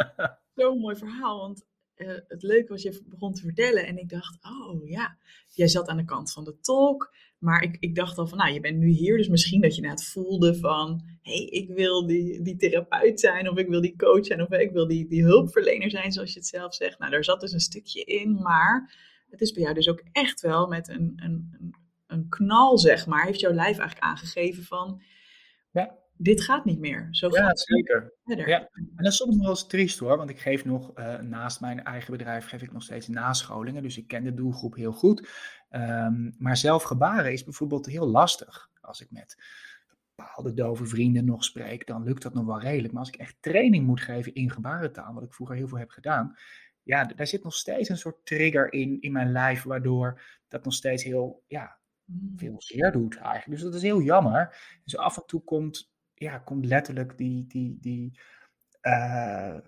Zo'n 0.54 0.78
mooi 0.78 0.96
verhaal, 0.96 1.38
want 1.38 1.64
uh, 1.96 2.18
het 2.28 2.42
leuke 2.42 2.68
was, 2.68 2.82
je 2.82 3.02
begon 3.06 3.32
te 3.32 3.40
vertellen 3.40 3.86
en 3.86 3.98
ik 3.98 4.08
dacht, 4.08 4.38
oh 4.42 4.88
ja, 4.88 5.18
jij 5.48 5.68
zat 5.68 5.88
aan 5.88 5.96
de 5.96 6.04
kant 6.04 6.32
van 6.32 6.44
de 6.44 6.60
tolk, 6.60 7.14
maar 7.38 7.62
ik, 7.62 7.76
ik 7.80 7.94
dacht 7.94 8.18
al 8.18 8.26
van, 8.26 8.38
nou, 8.38 8.52
je 8.52 8.60
bent 8.60 8.78
nu 8.78 8.88
hier, 8.88 9.16
dus 9.16 9.28
misschien 9.28 9.60
dat 9.60 9.76
je 9.76 9.88
het 9.88 10.04
voelde 10.04 10.54
van, 10.54 11.02
hé, 11.22 11.32
hey, 11.32 11.44
ik 11.44 11.68
wil 11.68 12.06
die, 12.06 12.42
die 12.42 12.56
therapeut 12.56 13.20
zijn, 13.20 13.50
of 13.50 13.58
ik 13.58 13.68
wil 13.68 13.80
die 13.80 13.96
coach 13.96 14.26
zijn, 14.26 14.42
of 14.42 14.50
ik 14.50 14.70
wil 14.70 14.86
die, 14.86 15.08
die 15.08 15.22
hulpverlener 15.22 15.90
zijn, 15.90 16.12
zoals 16.12 16.32
je 16.32 16.38
het 16.38 16.48
zelf 16.48 16.74
zegt. 16.74 16.98
Nou, 16.98 17.10
daar 17.10 17.24
zat 17.24 17.40
dus 17.40 17.52
een 17.52 17.60
stukje 17.60 18.04
in, 18.04 18.32
maar 18.32 18.94
het 19.28 19.40
is 19.40 19.52
bij 19.52 19.62
jou 19.62 19.74
dus 19.74 19.88
ook 19.88 20.02
echt 20.12 20.40
wel 20.40 20.66
met 20.66 20.88
een, 20.88 21.12
een, 21.16 21.74
een 22.06 22.28
knal, 22.28 22.78
zeg 22.78 23.06
maar, 23.06 23.24
heeft 23.24 23.40
jouw 23.40 23.52
lijf 23.52 23.78
eigenlijk 23.78 24.06
aangegeven 24.06 24.64
van, 24.64 25.02
ja 25.70 25.98
dit 26.22 26.42
gaat 26.42 26.64
niet 26.64 26.78
meer. 26.78 27.08
Zo 27.10 27.28
ja, 27.28 27.46
gaat 27.46 27.60
zeker. 27.60 28.12
Ja. 28.24 28.68
En 28.72 28.90
dat 28.96 29.06
is 29.06 29.16
soms 29.16 29.34
nog 29.34 29.42
wel 29.42 29.50
eens 29.50 29.66
triest 29.66 29.98
hoor, 29.98 30.16
want 30.16 30.30
ik 30.30 30.40
geef 30.40 30.64
nog, 30.64 30.98
uh, 30.98 31.18
naast 31.18 31.60
mijn 31.60 31.84
eigen 31.84 32.12
bedrijf, 32.12 32.46
geef 32.46 32.62
ik 32.62 32.72
nog 32.72 32.82
steeds 32.82 33.08
nascholingen. 33.08 33.82
Dus 33.82 33.98
ik 33.98 34.08
ken 34.08 34.24
de 34.24 34.34
doelgroep 34.34 34.74
heel 34.74 34.92
goed. 34.92 35.28
Um, 35.70 36.34
maar 36.38 36.56
zelf 36.56 36.82
gebaren 36.82 37.32
is 37.32 37.44
bijvoorbeeld 37.44 37.86
heel 37.86 38.06
lastig. 38.06 38.70
Als 38.80 39.00
ik 39.00 39.10
met 39.10 39.42
bepaalde 40.14 40.54
dove 40.54 40.86
vrienden 40.86 41.24
nog 41.24 41.44
spreek, 41.44 41.86
dan 41.86 42.02
lukt 42.02 42.22
dat 42.22 42.34
nog 42.34 42.44
wel 42.44 42.60
redelijk. 42.60 42.92
Maar 42.92 43.02
als 43.02 43.12
ik 43.12 43.20
echt 43.20 43.36
training 43.40 43.86
moet 43.86 44.00
geven 44.00 44.34
in 44.34 44.50
gebarentaal, 44.50 45.14
wat 45.14 45.22
ik 45.22 45.34
vroeger 45.34 45.56
heel 45.56 45.68
veel 45.68 45.78
heb 45.78 45.90
gedaan, 45.90 46.36
ja, 46.82 47.04
daar 47.04 47.26
zit 47.26 47.44
nog 47.44 47.54
steeds 47.54 47.88
een 47.88 47.96
soort 47.96 48.26
trigger 48.26 48.72
in, 48.72 49.00
in 49.00 49.12
mijn 49.12 49.32
lijf, 49.32 49.62
waardoor 49.62 50.22
dat 50.48 50.64
nog 50.64 50.74
steeds 50.74 51.04
heel, 51.04 51.42
ja. 51.46 51.78
Veel 52.36 52.54
zeer 52.58 52.92
doet 52.92 53.16
eigenlijk. 53.16 53.50
Dus 53.50 53.62
dat 53.62 53.74
is 53.74 53.82
heel 53.82 54.02
jammer. 54.02 54.56
Dus 54.84 54.96
af 54.96 55.16
en 55.16 55.26
toe 55.26 55.44
komt 55.44 55.90
ja, 56.20 56.38
komt 56.38 56.66
letterlijk 56.66 57.18
die, 57.18 57.46
die, 57.46 57.78
die 57.80 58.20
uh, 58.82 59.58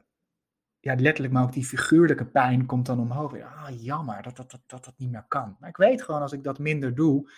ja, 0.80 0.94
letterlijk, 0.94 1.32
maar 1.32 1.42
ook 1.42 1.52
die 1.52 1.64
figuurlijke 1.64 2.26
pijn 2.26 2.66
komt 2.66 2.86
dan 2.86 3.00
omhoog. 3.00 3.40
Ah, 3.40 3.82
jammer 3.82 4.22
dat 4.22 4.36
dat, 4.36 4.50
dat, 4.50 4.60
dat 4.66 4.84
dat 4.84 4.94
niet 4.98 5.10
meer 5.10 5.24
kan. 5.28 5.56
Maar 5.60 5.68
ik 5.68 5.76
weet 5.76 6.02
gewoon, 6.02 6.20
als 6.20 6.32
ik 6.32 6.44
dat 6.44 6.58
minder 6.58 6.94
doe, 6.94 7.30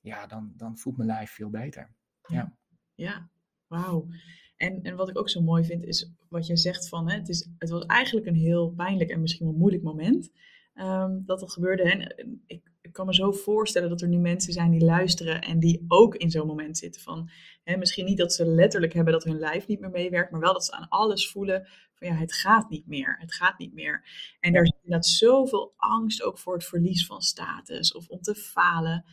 ja, 0.00 0.26
dan, 0.26 0.52
dan 0.56 0.78
voelt 0.78 0.96
mijn 0.96 1.08
lijf 1.08 1.30
veel 1.30 1.50
beter. 1.50 1.90
Ja, 2.26 2.56
ja. 2.94 3.30
wauw. 3.66 4.08
En, 4.56 4.82
en 4.82 4.96
wat 4.96 5.08
ik 5.08 5.18
ook 5.18 5.28
zo 5.28 5.40
mooi 5.40 5.64
vind, 5.64 5.84
is 5.84 6.10
wat 6.28 6.46
jij 6.46 6.56
zegt 6.56 6.88
van, 6.88 7.10
hè, 7.10 7.16
het, 7.16 7.28
is, 7.28 7.48
het 7.58 7.70
was 7.70 7.86
eigenlijk 7.86 8.26
een 8.26 8.34
heel 8.34 8.70
pijnlijk 8.70 9.10
en 9.10 9.20
misschien 9.20 9.46
wel 9.46 9.56
moeilijk 9.56 9.82
moment 9.82 10.30
um, 10.74 11.22
dat 11.26 11.40
dat 11.40 11.52
gebeurde. 11.52 11.82
En 11.82 12.00
ik, 12.00 12.26
ik 12.46 12.72
ik 12.92 12.98
kan 12.98 13.06
me 13.06 13.14
zo 13.14 13.32
voorstellen 13.32 13.88
dat 13.88 14.00
er 14.00 14.08
nu 14.08 14.18
mensen 14.18 14.52
zijn 14.52 14.70
die 14.70 14.84
luisteren 14.84 15.42
en 15.42 15.58
die 15.58 15.84
ook 15.88 16.14
in 16.14 16.30
zo'n 16.30 16.46
moment 16.46 16.78
zitten 16.78 17.02
van, 17.02 17.30
hè, 17.64 17.76
misschien 17.76 18.04
niet 18.04 18.18
dat 18.18 18.32
ze 18.32 18.46
letterlijk 18.46 18.92
hebben 18.92 19.12
dat 19.12 19.24
hun 19.24 19.38
lijf 19.38 19.66
niet 19.66 19.80
meer 19.80 19.90
meewerkt, 19.90 20.30
maar 20.30 20.40
wel 20.40 20.52
dat 20.52 20.64
ze 20.64 20.72
aan 20.72 20.88
alles 20.88 21.30
voelen 21.30 21.68
van 21.94 22.08
ja, 22.08 22.14
het 22.14 22.32
gaat 22.32 22.70
niet 22.70 22.86
meer, 22.86 23.16
het 23.20 23.34
gaat 23.34 23.58
niet 23.58 23.74
meer. 23.74 24.04
En 24.40 24.52
daar 24.52 24.62
is 24.62 24.72
inderdaad 24.82 25.06
zoveel 25.06 25.72
angst 25.76 26.22
ook 26.22 26.38
voor 26.38 26.54
het 26.54 26.64
verlies 26.64 27.06
van 27.06 27.20
status 27.20 27.94
of 27.94 28.08
om 28.08 28.20
te 28.20 28.34
falen. 28.34 29.04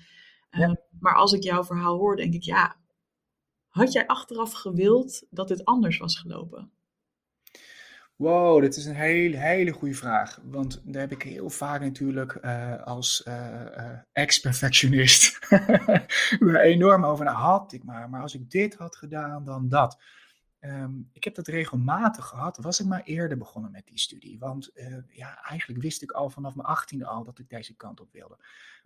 Ehm, 0.49 0.75
maar 0.99 1.15
als 1.15 1.33
ik 1.33 1.43
jouw 1.43 1.63
verhaal 1.63 1.97
hoor, 1.97 2.15
denk 2.15 2.33
ik, 2.33 2.43
ja, 2.43 2.75
had 3.67 3.91
jij 3.91 4.07
achteraf 4.07 4.51
gewild 4.51 5.25
dat 5.29 5.47
dit 5.47 5.65
anders 5.65 5.97
was 5.97 6.19
gelopen? 6.19 6.71
Wow, 8.19 8.61
dit 8.61 8.75
is 8.75 8.85
een 8.85 8.95
hele, 8.95 9.37
hele 9.37 9.71
goede 9.71 9.93
vraag. 9.95 10.39
Want 10.43 10.81
daar 10.83 11.01
heb 11.01 11.11
ik 11.11 11.21
heel 11.21 11.49
vaak 11.49 11.81
natuurlijk 11.81 12.37
uh, 12.41 12.83
als 12.83 13.23
uh, 13.27 13.61
uh, 13.77 13.91
ex-perfectionist 14.11 15.39
enorm 16.73 17.05
over. 17.05 17.25
Nou, 17.25 17.37
had 17.37 17.73
ik 17.73 17.83
maar, 17.83 18.09
maar 18.09 18.21
als 18.21 18.33
ik 18.33 18.51
dit 18.51 18.75
had 18.75 18.95
gedaan, 18.95 19.45
dan 19.45 19.69
dat. 19.69 20.01
Um, 20.59 21.09
ik 21.13 21.23
heb 21.23 21.35
dat 21.35 21.47
regelmatig 21.47 22.25
gehad. 22.25 22.57
Was 22.57 22.79
ik 22.79 22.85
maar 22.85 23.03
eerder 23.03 23.37
begonnen 23.37 23.71
met 23.71 23.87
die 23.87 23.99
studie. 23.99 24.39
Want 24.39 24.71
ja, 25.07 25.43
eigenlijk 25.43 25.81
wist 25.81 26.01
ik 26.01 26.11
al 26.11 26.29
vanaf 26.29 26.55
mijn 26.55 26.67
achttiende 26.67 27.05
al 27.05 27.23
dat 27.23 27.39
ik 27.39 27.49
deze 27.49 27.75
kant 27.75 27.99
op 27.99 28.11
wilde. 28.11 28.37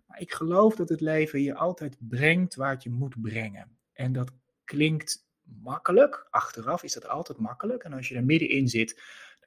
Maar 0.06 0.20
ik 0.20 0.32
geloof 0.32 0.76
dat 0.76 0.88
het 0.88 1.00
leven 1.00 1.42
je 1.42 1.54
altijd 1.54 1.96
brengt 1.98 2.54
waar 2.54 2.70
het 2.70 2.82
je 2.82 2.90
moet 2.90 3.20
brengen. 3.20 3.76
En 3.92 4.12
dat 4.12 4.30
klinkt 4.64 5.26
makkelijk. 5.42 6.26
Achteraf 6.30 6.82
is 6.82 6.92
dat 6.92 7.08
altijd 7.08 7.38
makkelijk. 7.38 7.84
En 7.84 7.92
als 7.92 8.08
je 8.08 8.14
er 8.14 8.24
middenin 8.24 8.68
zit, 8.68 9.00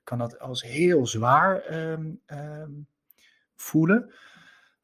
kan 0.08 0.18
dat 0.18 0.40
als 0.40 0.64
heel 0.64 1.08
zwaar 1.08 1.74
um, 1.92 2.22
um, 2.28 2.88
voelen. 3.56 4.14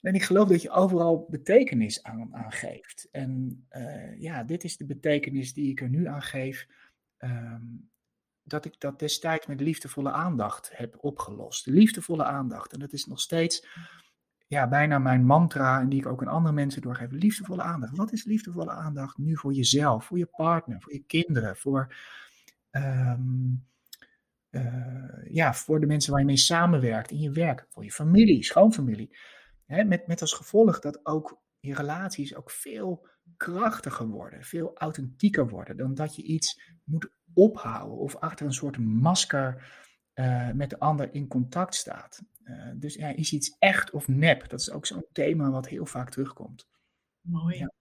En 0.01 0.13
ik 0.15 0.23
geloof 0.23 0.47
dat 0.47 0.61
je 0.61 0.69
overal 0.69 1.25
betekenis 1.29 2.03
aan, 2.03 2.35
aan 2.35 2.51
geeft. 2.51 3.07
En 3.11 3.63
uh, 3.71 4.19
ja, 4.19 4.43
dit 4.43 4.63
is 4.63 4.77
de 4.77 4.85
betekenis 4.85 5.53
die 5.53 5.71
ik 5.71 5.81
er 5.81 5.89
nu 5.89 6.07
aan 6.07 6.21
geef. 6.21 6.67
Um, 7.19 7.89
dat 8.43 8.65
ik 8.65 8.79
dat 8.79 8.99
destijds 8.99 9.47
met 9.47 9.61
liefdevolle 9.61 10.11
aandacht 10.11 10.69
heb 10.73 10.95
opgelost. 10.99 11.65
Liefdevolle 11.65 12.23
aandacht. 12.23 12.73
En 12.73 12.79
dat 12.79 12.93
is 12.93 13.05
nog 13.05 13.19
steeds 13.19 13.67
ja, 14.47 14.67
bijna 14.67 14.99
mijn 14.99 15.25
mantra 15.25 15.79
en 15.79 15.89
die 15.89 15.99
ik 15.99 16.07
ook 16.07 16.21
aan 16.21 16.33
andere 16.33 16.53
mensen 16.53 16.81
doorgeef. 16.81 17.11
Liefdevolle 17.11 17.61
aandacht. 17.61 17.97
Wat 17.97 18.11
is 18.11 18.23
liefdevolle 18.23 18.71
aandacht 18.71 19.17
nu 19.17 19.37
voor 19.37 19.53
jezelf, 19.53 20.05
voor 20.05 20.17
je 20.17 20.25
partner, 20.25 20.81
voor 20.81 20.93
je 20.93 21.03
kinderen, 21.03 21.57
voor, 21.57 21.95
ja, 25.29 25.53
voor 25.53 25.79
de 25.79 25.85
mensen 25.85 26.11
waar 26.11 26.19
je 26.19 26.25
mee 26.25 26.37
samenwerkt 26.37 27.11
in 27.11 27.19
je 27.19 27.31
werk, 27.31 27.65
voor 27.69 27.83
je 27.83 27.91
familie, 27.91 28.43
schoonfamilie. 28.43 29.17
Hè, 29.65 29.83
met, 29.83 30.07
met 30.07 30.21
als 30.21 30.33
gevolg 30.33 30.79
dat 30.79 31.05
ook 31.05 31.41
je 31.59 31.73
relaties 31.73 32.35
ook 32.35 32.51
veel 32.51 33.07
krachtiger 33.37 34.07
worden, 34.07 34.43
veel 34.43 34.77
authentieker 34.77 35.47
worden 35.47 35.77
dan 35.77 35.93
dat 35.93 36.15
je 36.15 36.23
iets 36.23 36.61
moet 36.83 37.11
ophouden 37.33 37.97
of 37.97 38.15
achter 38.15 38.45
een 38.45 38.53
soort 38.53 38.77
masker 38.77 39.81
uh, 40.13 40.51
met 40.51 40.69
de 40.69 40.79
ander 40.79 41.13
in 41.13 41.27
contact 41.27 41.75
staat. 41.75 42.21
Uh, 42.43 42.71
dus 42.75 42.95
ja, 42.95 43.07
is 43.07 43.33
iets 43.33 43.55
echt 43.59 43.91
of 43.91 44.07
nep? 44.07 44.49
Dat 44.49 44.59
is 44.59 44.71
ook 44.71 44.85
zo'n 44.85 45.05
thema 45.11 45.49
wat 45.49 45.67
heel 45.67 45.85
vaak 45.85 46.09
terugkomt. 46.09 46.67
Mooi. 47.21 47.57
Ja. 47.57 47.71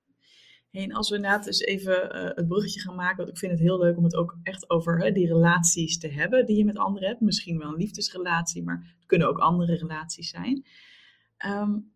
Als 0.72 1.08
we 1.08 1.16
inderdaad 1.16 1.46
eens 1.46 1.60
even 1.60 2.16
uh, 2.16 2.30
het 2.34 2.48
bruggetje 2.48 2.80
gaan 2.80 2.94
maken, 2.94 3.16
want 3.16 3.28
ik 3.28 3.38
vind 3.38 3.52
het 3.52 3.60
heel 3.60 3.78
leuk 3.78 3.96
om 3.96 4.04
het 4.04 4.16
ook 4.16 4.38
echt 4.42 4.70
over 4.70 4.98
hè, 4.98 5.12
die 5.12 5.26
relaties 5.26 5.98
te 5.98 6.08
hebben 6.08 6.46
die 6.46 6.56
je 6.56 6.64
met 6.64 6.78
anderen 6.78 7.08
hebt. 7.08 7.20
Misschien 7.20 7.58
wel 7.58 7.68
een 7.68 7.76
liefdesrelatie, 7.76 8.62
maar 8.62 8.94
het 8.96 9.06
kunnen 9.06 9.28
ook 9.28 9.38
andere 9.38 9.74
relaties 9.74 10.30
zijn. 10.30 10.64
Um, 11.46 11.92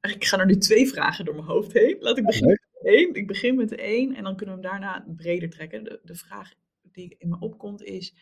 ik 0.00 0.24
ga 0.24 0.38
er 0.38 0.46
nu 0.46 0.56
twee 0.56 0.88
vragen 0.88 1.24
door 1.24 1.34
mijn 1.34 1.46
hoofd 1.46 1.72
heen. 1.72 1.96
Laat 2.00 2.18
ik 2.18 2.26
beginnen 2.26 2.60
met 2.72 2.92
één. 2.92 3.14
Ik 3.14 3.26
begin 3.26 3.56
met 3.56 3.68
de 3.68 3.76
één 3.76 4.14
en 4.14 4.22
dan 4.22 4.36
kunnen 4.36 4.54
we 4.54 4.60
hem 4.60 4.70
daarna 4.70 5.04
breder 5.16 5.50
trekken. 5.50 5.84
De, 5.84 6.00
de 6.04 6.14
vraag 6.14 6.52
die 6.82 7.14
in 7.18 7.28
me 7.28 7.36
opkomt 7.38 7.82
is, 7.82 8.14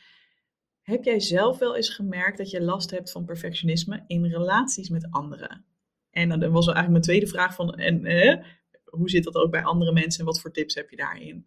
heb 0.82 1.04
jij 1.04 1.20
zelf 1.20 1.58
wel 1.58 1.76
eens 1.76 1.88
gemerkt 1.88 2.38
dat 2.38 2.50
je 2.50 2.62
last 2.62 2.90
hebt 2.90 3.10
van 3.10 3.24
perfectionisme 3.24 4.04
in 4.06 4.24
relaties 4.24 4.88
met 4.88 5.10
anderen? 5.10 5.64
En 6.10 6.28
dan 6.28 6.38
was 6.38 6.66
eigenlijk 6.66 6.90
mijn 6.90 7.02
tweede 7.02 7.26
vraag 7.26 7.54
van, 7.54 7.74
en 7.74 8.04
eh, 8.04 8.44
hoe 8.92 9.10
zit 9.10 9.24
dat 9.24 9.34
ook 9.34 9.50
bij 9.50 9.62
andere 9.62 9.92
mensen 9.92 10.20
en 10.20 10.26
wat 10.26 10.40
voor 10.40 10.50
tips 10.50 10.74
heb 10.74 10.90
je 10.90 10.96
daarin? 10.96 11.46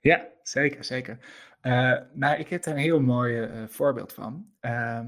Ja, 0.00 0.28
zeker, 0.42 0.84
zeker. 0.84 1.18
Uh, 1.62 1.98
nou, 2.12 2.38
ik 2.38 2.48
heb 2.48 2.64
er 2.64 2.72
een 2.72 2.78
heel 2.78 3.00
mooi 3.00 3.40
uh, 3.40 3.68
voorbeeld 3.68 4.12
van. 4.12 4.46
Uh, 4.60 5.00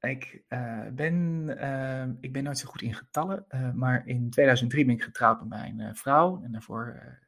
ik, 0.00 0.42
uh, 0.48 0.86
ben, 0.92 1.44
ehm, 1.58 2.14
ik 2.20 2.32
ben 2.32 2.44
nooit 2.44 2.58
zo 2.58 2.68
goed 2.68 2.82
in 2.82 2.94
getallen, 2.94 3.46
maar 3.74 4.06
in 4.06 4.30
2003 4.30 4.84
ben 4.84 4.94
ik 4.94 5.02
getrouwd 5.02 5.40
met 5.40 5.48
mijn 5.48 5.96
vrouw. 5.96 6.42
En 6.42 6.52
daarvoor 6.52 7.18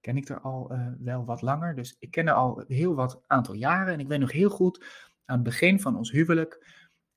ken 0.00 0.16
ik 0.16 0.28
er 0.28 0.40
al 0.40 0.72
wel 0.98 1.24
wat 1.24 1.42
langer. 1.42 1.74
Dus 1.74 1.96
ik 1.98 2.10
ken 2.10 2.26
er 2.26 2.34
al 2.34 2.64
heel 2.68 2.94
wat 2.94 3.22
aantal 3.26 3.54
jaren. 3.54 3.92
En 3.92 4.00
ik 4.00 4.08
weet 4.08 4.20
nog 4.20 4.32
heel 4.32 4.50
goed, 4.50 4.84
aan 5.24 5.34
het 5.34 5.44
begin 5.44 5.80
van 5.80 5.96
ons 5.96 6.10
huwelijk, 6.10 6.66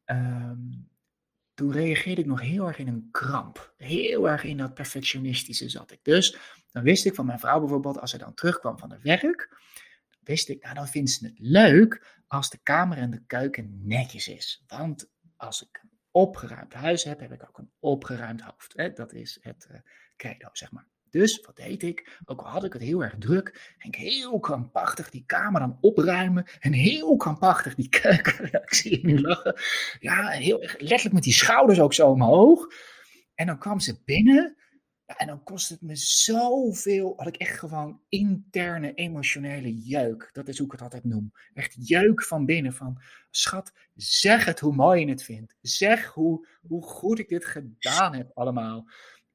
um, 0.05 0.89
toen 1.55 1.71
reageerde 1.71 2.21
ik 2.21 2.27
nog 2.27 2.41
heel 2.41 2.67
erg 2.67 2.77
in 2.77 2.87
een 2.87 3.07
kramp. 3.11 3.73
Heel 3.77 4.29
erg 4.29 4.43
in 4.43 4.57
dat 4.57 4.73
perfectionistische 4.73 5.69
zat 5.69 5.91
ik. 5.91 5.99
Dus 6.03 6.37
dan 6.71 6.83
wist 6.83 7.05
ik 7.05 7.15
van 7.15 7.25
mijn 7.25 7.39
vrouw 7.39 7.59
bijvoorbeeld, 7.59 7.99
als 7.99 8.11
ze 8.11 8.17
dan 8.17 8.33
terugkwam 8.33 8.79
van 8.79 8.91
het 8.91 9.01
werk, 9.01 9.57
wist 10.19 10.49
ik, 10.49 10.63
nou 10.63 10.75
dan 10.75 10.87
vindt 10.87 11.09
ze 11.09 11.25
het 11.25 11.39
leuk 11.39 12.21
als 12.27 12.49
de 12.49 12.59
kamer 12.63 12.97
en 12.97 13.11
de 13.11 13.23
keuken 13.25 13.79
netjes 13.83 14.27
is. 14.27 14.63
Want 14.67 15.09
als 15.37 15.61
ik 15.61 15.79
een 15.83 15.91
opgeruimd 16.11 16.73
huis 16.73 17.03
heb, 17.03 17.19
heb 17.19 17.31
ik 17.31 17.43
ook 17.47 17.57
een 17.57 17.71
opgeruimd 17.79 18.41
hoofd. 18.41 18.95
Dat 18.95 19.13
is 19.13 19.37
het 19.41 19.67
uh, 19.71 19.77
credo, 20.17 20.49
zeg 20.51 20.71
maar. 20.71 20.87
Dus 21.15 21.41
wat 21.45 21.55
deed 21.55 21.83
ik? 21.83 22.19
Ook 22.25 22.41
al 22.41 22.49
had 22.49 22.63
ik 22.63 22.73
het 22.73 22.81
heel 22.81 23.03
erg 23.03 23.15
druk, 23.19 23.75
ging 23.77 23.95
ik 23.95 24.01
heel 24.01 24.39
krampachtig 24.39 25.09
die 25.09 25.23
kamer 25.25 25.59
dan 25.59 25.77
opruimen. 25.81 26.45
En 26.59 26.73
heel 26.73 27.15
krampachtig 27.15 27.75
die 27.75 27.89
keuken. 27.89 28.53
Ik 28.63 28.73
zie 28.73 28.91
je 28.91 29.05
nu 29.05 29.21
lachen. 29.21 29.55
Ja, 29.99 30.27
heel 30.27 30.59
letterlijk 30.59 31.13
met 31.13 31.23
die 31.23 31.33
schouders 31.33 31.79
ook 31.79 31.93
zo 31.93 32.09
omhoog. 32.09 32.67
En 33.35 33.45
dan 33.45 33.59
kwam 33.59 33.79
ze 33.79 34.01
binnen. 34.05 34.55
En 35.05 35.27
dan 35.27 35.43
kostte 35.43 35.73
het 35.73 35.81
me 35.81 35.95
zoveel. 35.95 37.13
Had 37.17 37.27
ik 37.27 37.35
echt 37.35 37.59
gewoon 37.59 38.01
interne 38.09 38.93
emotionele 38.93 39.77
jeuk. 39.77 40.29
Dat 40.33 40.47
is 40.47 40.57
hoe 40.57 40.65
ik 40.65 40.71
het 40.71 40.81
altijd 40.81 41.03
noem. 41.03 41.31
Echt 41.53 41.87
jeuk 41.87 42.23
van 42.23 42.45
binnen. 42.45 42.73
Van 42.73 43.01
schat, 43.29 43.71
zeg 43.95 44.45
het 44.45 44.59
hoe 44.59 44.75
mooi 44.75 45.01
je 45.01 45.09
het 45.09 45.23
vindt. 45.23 45.55
Zeg 45.61 46.05
hoe, 46.05 46.47
hoe 46.67 46.83
goed 46.83 47.19
ik 47.19 47.29
dit 47.29 47.45
gedaan 47.45 48.15
heb 48.15 48.31
allemaal. 48.33 48.87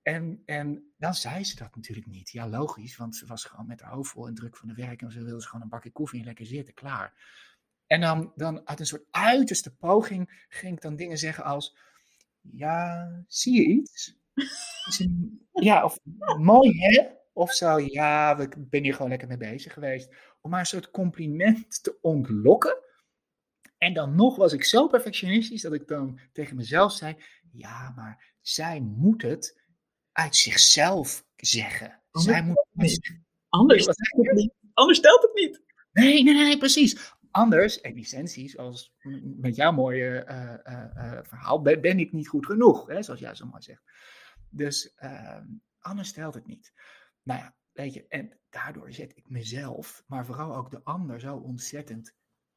En, 0.02 0.42
en 0.44 0.92
dan 0.96 1.14
zei 1.14 1.44
ze 1.44 1.56
dat 1.56 1.76
natuurlijk 1.76 2.06
niet. 2.06 2.30
Ja, 2.30 2.48
logisch, 2.48 2.96
want 2.96 3.16
ze 3.16 3.26
was 3.26 3.44
gewoon 3.44 3.66
met 3.66 3.80
haar 3.80 3.92
hoofd 3.92 4.10
vol 4.10 4.26
en 4.26 4.34
druk 4.34 4.56
van 4.56 4.68
de 4.68 4.74
werk. 4.74 5.02
En 5.02 5.12
ze 5.12 5.24
wilde 5.24 5.46
gewoon 5.46 5.62
een 5.62 5.68
bakje 5.68 5.90
koffie 5.90 6.20
en 6.20 6.26
lekker 6.26 6.46
zitten, 6.46 6.74
klaar. 6.74 7.14
En 7.86 8.00
dan, 8.00 8.32
dan 8.36 8.68
uit 8.68 8.80
een 8.80 8.86
soort 8.86 9.06
uiterste 9.10 9.76
poging 9.76 10.44
ging 10.48 10.76
ik 10.76 10.82
dan 10.82 10.96
dingen 10.96 11.18
zeggen 11.18 11.44
als... 11.44 11.76
Ja, 12.40 13.10
zie 13.26 13.54
je 13.54 13.68
iets? 13.68 14.18
ja, 15.52 15.84
of 15.84 15.98
mooi 16.38 16.78
hè? 16.78 17.08
Of 17.32 17.52
zo, 17.52 17.78
ja, 17.78 18.38
ik 18.38 18.70
ben 18.70 18.82
hier 18.82 18.94
gewoon 18.94 19.08
lekker 19.10 19.28
mee 19.28 19.36
bezig 19.36 19.72
geweest. 19.72 20.14
Om 20.40 20.50
maar 20.50 20.60
een 20.60 20.66
soort 20.66 20.90
compliment 20.90 21.82
te 21.82 21.98
ontlokken. 22.00 22.76
En 23.78 23.94
dan 23.94 24.14
nog 24.14 24.36
was 24.36 24.52
ik 24.52 24.64
zo 24.64 24.86
perfectionistisch 24.86 25.62
dat 25.62 25.72
ik 25.72 25.88
dan 25.88 26.20
tegen 26.32 26.56
mezelf 26.56 26.92
zei: 26.92 27.16
Ja, 27.52 27.92
maar 27.96 28.34
zij 28.40 28.80
moet 28.80 29.22
het 29.22 29.59
uit 30.12 30.36
zichzelf 30.36 31.24
zeggen. 31.36 32.02
Anders 32.10 32.32
Zij 32.32 32.42
moet. 32.42 32.66
Anders, 33.48 33.82
stelt 33.82 34.26
het 34.26 34.36
niet. 34.36 34.52
Anders 34.74 34.98
stelt 34.98 35.22
het 35.22 35.34
niet. 35.34 35.62
Nee, 35.92 36.22
nee, 36.22 36.34
nee, 36.34 36.58
precies. 36.58 37.14
Anders, 37.30 37.80
en 37.80 37.94
licenties, 37.94 38.58
als 38.58 38.94
met 39.22 39.56
jouw 39.56 39.72
mooie 39.72 40.26
uh, 40.28 40.74
uh, 40.74 40.84
uh, 40.96 41.18
verhaal, 41.22 41.62
ben, 41.62 41.80
ben, 41.80 41.98
ik 41.98 42.12
niet 42.12 42.28
goed 42.28 42.46
genoeg, 42.46 42.86
hè, 42.86 43.02
zoals 43.02 43.20
jij 43.20 43.34
zo 43.34 43.46
mooi 43.46 43.62
zegt. 43.62 43.82
Dus 44.48 44.94
ehm, 44.94 45.46
anders 45.78 46.08
stelt 46.08 46.34
het 46.34 46.46
niet. 46.46 46.72
Nou 47.22 47.40
ja, 47.40 47.56
weet 47.72 47.94
je, 47.94 48.06
en 48.08 48.38
daardoor 48.48 48.92
zet 48.92 49.16
ik 49.16 49.28
mezelf, 49.28 50.02
maar 50.06 50.26
vooral 50.26 50.56
ook 50.56 50.70
de 50.70 50.80
ander, 50.84 51.20
zo 51.20 51.36
ontzettend 51.36 52.14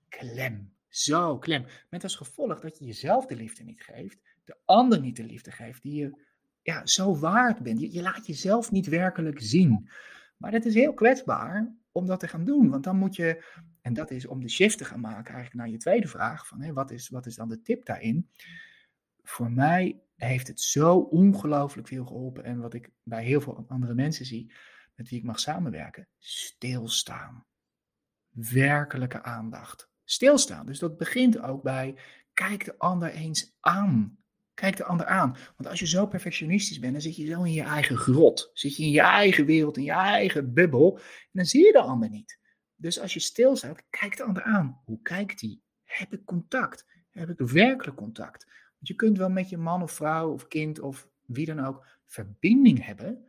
klem. 0.10 0.74
Zo 0.88 1.38
klem. 1.38 1.66
Met 1.90 2.04
als 2.04 2.16
gevolg 2.16 2.60
dat 2.60 2.78
je 2.78 2.86
jezelf 2.86 3.26
de 3.26 3.36
liefde 3.36 3.64
niet 3.64 3.82
geeft, 3.82 4.20
de 4.44 4.58
ander 4.66 5.00
niet 5.00 5.16
de 5.16 5.24
liefde 5.24 5.52
geeft 5.52 5.82
die 5.82 5.96
je 5.96 6.22
ja, 6.64 6.86
zo 6.86 7.18
waard 7.18 7.60
bent. 7.60 7.80
Je, 7.94 8.02
laat 8.02 8.28
jezelf 8.28 8.72
niet 8.72 8.88
werkelijk 8.88 9.42
zien. 9.42 9.90
Maar 10.38 10.52
het 10.52 10.66
is 10.66 10.74
heel 10.74 10.94
kwetsbaar 10.94 11.76
om 11.92 12.06
dat 12.06 12.20
te 12.20 12.28
gaan 12.28 12.46
doen. 12.46 12.70
Want 12.70 12.84
dan 12.84 12.98
moet 12.98 13.16
je, 13.16 13.46
en 13.82 13.94
dat 13.94 14.12
is 14.12 14.28
om 14.28 14.42
de 14.42 14.50
shift 14.50 14.78
te 14.78 14.86
gaan 14.86 15.00
maken, 15.00 15.34
eigenlijk 15.34 15.56
naar 15.56 15.70
je 15.70 15.78
tweede 15.78 16.08
vraag: 16.08 16.48
van, 16.48 16.74
wat, 16.74 16.92
is, 16.92 17.10
wat 17.10 17.26
is 17.26 17.36
dan 17.36 17.50
de 17.50 17.62
tip 17.62 17.86
daarin? 17.86 18.30
Voor 19.24 19.52
mij 19.52 20.02
heeft 20.16 20.48
het 20.48 20.62
zo 20.62 20.98
ongelooflijk 20.98 21.88
veel 21.88 22.06
geholpen. 22.06 22.44
En 22.44 22.60
wat 22.60 22.74
ik 22.74 22.92
bij 23.04 23.24
heel 23.24 23.42
veel 23.42 23.66
andere 23.68 23.94
mensen 23.94 24.26
zie, 24.26 24.54
met 24.96 25.10
wie 25.10 25.20
ik 25.20 25.26
mag 25.26 25.40
samenwerken, 25.40 26.08
stilstaan. 26.20 27.46
Werkelijke 28.30 29.24
aandacht. 29.24 29.90
Stilstaan. 30.04 30.66
Dus 30.66 30.80
dat 30.80 30.98
begint 30.98 31.40
ook 31.40 31.64
bij 31.64 31.98
kijk 32.34 32.66
de 32.66 32.78
ander 32.78 33.10
eens 33.10 33.56
aan. 33.60 34.23
Kijk 34.54 34.78
de 34.78 34.84
ander 34.84 35.06
aan. 35.06 35.36
Want 35.58 35.70
als 35.70 35.80
je 35.80 35.88
zo 35.88 36.06
perfectionistisch 36.06 36.80
bent, 36.80 36.94
dan 36.94 37.02
zit 37.02 37.16
je 37.16 37.26
zo 37.26 37.44
in 37.44 37.54
je 37.54 37.64
eigen 37.64 37.98
grot. 37.98 38.50
Zit 38.54 38.76
je 38.76 38.84
in 38.84 38.92
je 38.92 39.02
eigen 39.02 39.46
wereld, 39.46 39.78
in 39.78 39.84
je 39.84 39.92
eigen 39.92 40.54
bubbel. 40.54 40.98
En 40.98 41.30
dan 41.32 41.46
zie 41.46 41.66
je 41.66 41.72
de 41.72 41.82
ander 41.82 42.10
niet. 42.10 42.40
Dus 42.76 43.00
als 43.00 43.14
je 43.14 43.20
stil 43.20 43.56
staat, 43.56 43.84
kijk 43.90 44.18
de 44.18 44.24
ander 44.24 44.44
aan. 44.44 44.82
Hoe 44.86 45.02
kijkt 45.02 45.42
hij? 45.42 45.60
Heb 45.84 46.14
ik 46.14 46.26
contact? 46.26 46.86
Heb 47.10 47.30
ik 47.30 47.40
werkelijk 47.40 47.98
contact? 47.98 48.46
Want 48.46 48.88
je 48.88 48.96
kunt 48.96 49.18
wel 49.18 49.30
met 49.30 49.50
je 49.50 49.58
man 49.58 49.82
of 49.82 49.92
vrouw 49.92 50.32
of 50.32 50.48
kind 50.48 50.80
of 50.80 51.10
wie 51.26 51.46
dan 51.46 51.66
ook 51.66 51.86
verbinding 52.06 52.86
hebben, 52.86 53.26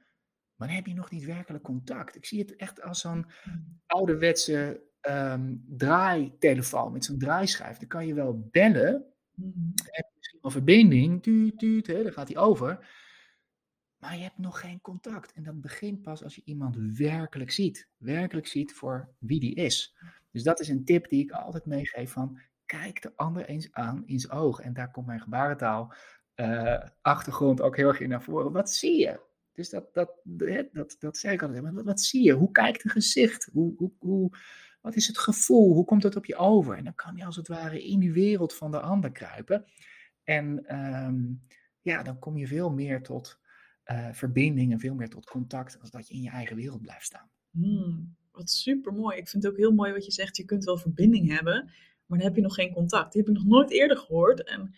maar 0.56 0.68
dan 0.68 0.76
heb 0.76 0.86
je 0.86 0.94
nog 0.94 1.10
niet 1.10 1.24
werkelijk 1.24 1.64
contact. 1.64 2.16
Ik 2.16 2.24
zie 2.24 2.38
het 2.38 2.56
echt 2.56 2.82
als 2.82 3.00
zo'n 3.00 3.26
ouderwetse 3.86 4.82
um, 5.08 5.64
draaitelefoon 5.68 6.92
met 6.92 7.04
zo'n 7.04 7.18
draaischijf. 7.18 7.76
Dan 7.76 7.88
kan 7.88 8.06
je 8.06 8.14
wel 8.14 8.48
bellen, 8.50 9.04
mm. 9.34 9.72
heb 9.74 10.10
wel 10.44 10.52
verbinding, 10.52 11.22
tuut, 11.22 11.58
tuut, 11.58 11.86
hè, 11.86 12.02
dan 12.02 12.12
gaat 12.12 12.28
hij 12.28 12.36
over. 12.36 12.86
Maar 13.98 14.16
je 14.16 14.22
hebt 14.22 14.38
nog 14.38 14.60
geen 14.60 14.80
contact. 14.80 15.32
En 15.32 15.42
dat 15.42 15.60
begint 15.60 16.02
pas 16.02 16.24
als 16.24 16.34
je 16.34 16.42
iemand 16.44 16.76
werkelijk 16.96 17.50
ziet. 17.50 17.88
Werkelijk 17.96 18.46
ziet 18.46 18.74
voor 18.74 19.08
wie 19.18 19.40
die 19.40 19.54
is. 19.54 19.96
Dus 20.30 20.42
dat 20.42 20.60
is 20.60 20.68
een 20.68 20.84
tip 20.84 21.08
die 21.08 21.22
ik 21.22 21.30
altijd 21.30 21.66
meegeef 21.66 22.10
van 22.10 22.40
kijk 22.66 23.02
de 23.02 23.12
ander 23.16 23.44
eens 23.44 23.72
aan 23.72 24.02
in 24.06 24.20
zijn 24.20 24.32
ogen. 24.32 24.64
En 24.64 24.72
daar 24.72 24.90
komt 24.90 25.06
mijn 25.06 25.20
gebarentaal 25.20 25.94
uh, 26.36 26.82
achtergrond 27.00 27.60
ook 27.60 27.76
heel 27.76 27.88
erg 27.88 28.00
in 28.00 28.08
naar 28.08 28.22
voren. 28.22 28.52
Wat 28.52 28.70
zie 28.70 28.98
je? 28.98 29.20
Dus 29.52 29.70
dat, 29.70 29.94
dat, 29.94 30.10
dat, 30.22 30.66
dat, 30.72 30.96
dat 30.98 31.16
zei 31.16 31.34
ik 31.34 31.42
altijd. 31.42 31.74
Wat, 31.74 31.84
wat 31.84 32.00
zie 32.00 32.22
je? 32.22 32.32
Hoe 32.32 32.50
kijkt 32.50 32.84
een 32.84 32.90
gezicht? 32.90 33.48
Hoe, 33.52 33.74
hoe, 33.76 33.92
hoe, 33.98 34.30
wat 34.80 34.94
is 34.94 35.06
het 35.06 35.18
gevoel? 35.18 35.74
Hoe 35.74 35.84
komt 35.84 36.02
het 36.02 36.16
op 36.16 36.24
je 36.24 36.36
over? 36.36 36.76
En 36.76 36.84
dan 36.84 36.94
kan 36.94 37.16
je 37.16 37.24
als 37.24 37.36
het 37.36 37.48
ware 37.48 37.84
in 37.84 37.98
die 38.00 38.12
wereld 38.12 38.54
van 38.54 38.70
de 38.70 38.80
ander 38.80 39.12
kruipen. 39.12 39.64
En 40.24 40.76
um, 40.76 41.42
ja, 41.80 42.02
dan 42.02 42.18
kom 42.18 42.36
je 42.36 42.46
veel 42.46 42.70
meer 42.70 43.02
tot 43.02 43.38
uh, 43.86 44.12
verbinding 44.12 44.72
en 44.72 44.80
veel 44.80 44.94
meer 44.94 45.08
tot 45.08 45.30
contact 45.30 45.80
als 45.80 45.90
dat 45.90 46.08
je 46.08 46.14
in 46.14 46.22
je 46.22 46.30
eigen 46.30 46.56
wereld 46.56 46.82
blijft 46.82 47.04
staan. 47.04 47.30
Hmm, 47.50 48.16
wat 48.32 48.50
super 48.50 48.92
mooi. 48.92 49.16
Ik 49.16 49.28
vind 49.28 49.42
het 49.42 49.52
ook 49.52 49.58
heel 49.58 49.72
mooi 49.72 49.92
wat 49.92 50.04
je 50.04 50.12
zegt. 50.12 50.36
Je 50.36 50.44
kunt 50.44 50.64
wel 50.64 50.78
verbinding 50.78 51.28
hebben, 51.28 51.64
maar 52.06 52.18
dan 52.18 52.26
heb 52.26 52.36
je 52.36 52.42
nog 52.42 52.54
geen 52.54 52.72
contact. 52.72 53.12
Die 53.12 53.22
heb 53.22 53.30
ik 53.30 53.36
nog 53.36 53.46
nooit 53.46 53.70
eerder 53.70 53.96
gehoord. 53.96 54.44
En 54.44 54.74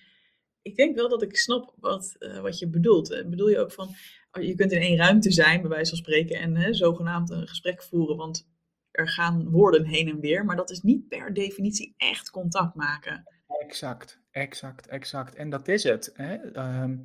ik 0.62 0.76
denk 0.76 0.96
wel 0.96 1.08
dat 1.08 1.22
ik 1.22 1.36
snap 1.36 1.74
wat, 1.76 2.16
uh, 2.18 2.40
wat 2.40 2.58
je 2.58 2.68
bedoelt. 2.68 3.10
Uh, 3.10 3.26
bedoel 3.26 3.48
je 3.48 3.58
ook 3.58 3.72
van, 3.72 3.88
oh, 4.32 4.42
je 4.42 4.54
kunt 4.54 4.72
in 4.72 4.80
één 4.80 4.96
ruimte 4.96 5.32
zijn, 5.32 5.60
bij 5.60 5.70
wijze 5.70 5.90
van 5.90 5.98
spreken, 5.98 6.38
en 6.38 6.56
hè, 6.56 6.74
zogenaamd 6.74 7.30
een 7.30 7.48
gesprek 7.48 7.82
voeren, 7.82 8.16
want 8.16 8.48
er 8.90 9.08
gaan 9.08 9.50
woorden 9.50 9.84
heen 9.84 10.08
en 10.08 10.20
weer, 10.20 10.44
maar 10.44 10.56
dat 10.56 10.70
is 10.70 10.82
niet 10.82 11.08
per 11.08 11.34
definitie 11.34 11.94
echt 11.96 12.30
contact 12.30 12.74
maken. 12.74 13.24
Exact, 13.46 14.20
exact, 14.36 14.86
exact. 14.86 15.34
En 15.34 15.50
dat 15.50 15.68
is 15.68 15.82
het. 15.82 16.10
Hè? 16.14 16.56
Um, 16.82 17.04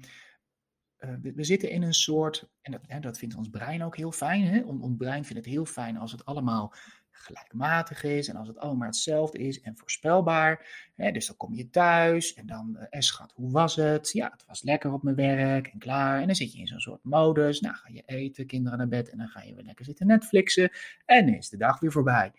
uh, 0.99 1.09
we, 1.35 1.43
zitten 1.43 1.69
in 1.69 1.81
een 1.81 1.93
soort, 1.93 2.49
en 2.61 2.71
dat, 2.71 2.81
hè, 2.87 2.99
dat 2.99 3.17
vindt 3.17 3.35
ons 3.35 3.49
brein 3.49 3.83
ook 3.83 3.97
heel 3.97 4.11
fijn. 4.11 4.43
Hè? 4.43 4.61
Ons 4.61 4.97
brein 4.97 5.25
vindt 5.25 5.45
het 5.45 5.53
heel 5.53 5.65
fijn 5.65 5.97
als 5.97 6.11
het 6.11 6.25
allemaal 6.25 6.73
gelijkmatig 7.11 8.03
is 8.03 8.27
en 8.27 8.35
als 8.35 8.47
het 8.47 8.57
allemaal 8.57 8.87
hetzelfde 8.87 9.37
is 9.37 9.61
en 9.61 9.77
voorspelbaar. 9.77 10.67
Hè, 10.95 11.11
dus 11.11 11.27
dan 11.27 11.37
kom 11.37 11.53
je 11.53 11.69
thuis 11.69 12.33
en 12.33 12.45
dan, 12.45 12.77
eh, 12.77 13.01
schat, 13.01 13.31
hoe 13.35 13.51
was 13.51 13.75
het? 13.75 14.11
Ja, 14.11 14.29
het 14.31 14.45
was 14.45 14.63
lekker 14.63 14.91
op 14.91 15.03
mijn 15.03 15.15
werk 15.15 15.67
en 15.67 15.79
klaar. 15.79 16.19
En 16.19 16.25
dan 16.25 16.35
zit 16.35 16.53
je 16.53 16.59
in 16.59 16.67
zo'n 16.67 16.79
soort 16.79 17.03
modus. 17.03 17.59
Nou, 17.59 17.75
ga 17.75 17.89
je 17.91 18.03
eten, 18.05 18.45
kinderen 18.45 18.77
naar 18.77 18.87
bed 18.87 19.09
en 19.09 19.17
dan 19.17 19.27
ga 19.27 19.41
je 19.41 19.55
weer 19.55 19.63
lekker 19.63 19.85
zitten 19.85 20.07
Netflixen. 20.07 20.71
En 21.05 21.37
is 21.37 21.49
de 21.49 21.57
dag 21.57 21.79
weer 21.79 21.91
voorbij. 21.91 22.31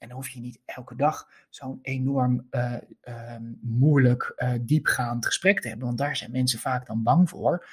En 0.00 0.08
dan 0.08 0.16
hoef 0.16 0.28
je 0.28 0.40
niet 0.40 0.60
elke 0.64 0.96
dag 0.96 1.28
zo'n 1.48 1.78
enorm 1.82 2.46
uh, 2.50 2.76
uh, 3.08 3.36
moeilijk, 3.60 4.32
uh, 4.36 4.52
diepgaand 4.60 5.26
gesprek 5.26 5.60
te 5.60 5.68
hebben, 5.68 5.86
want 5.86 5.98
daar 5.98 6.16
zijn 6.16 6.30
mensen 6.30 6.58
vaak 6.58 6.86
dan 6.86 7.02
bang 7.02 7.28
voor. 7.28 7.68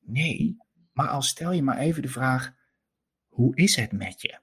Nee, 0.00 0.56
maar 0.92 1.08
als 1.08 1.28
stel 1.28 1.52
je 1.52 1.62
maar 1.62 1.78
even 1.78 2.02
de 2.02 2.08
vraag: 2.08 2.54
hoe 3.28 3.56
is 3.56 3.76
het 3.76 3.92
met 3.92 4.22
je? 4.22 4.38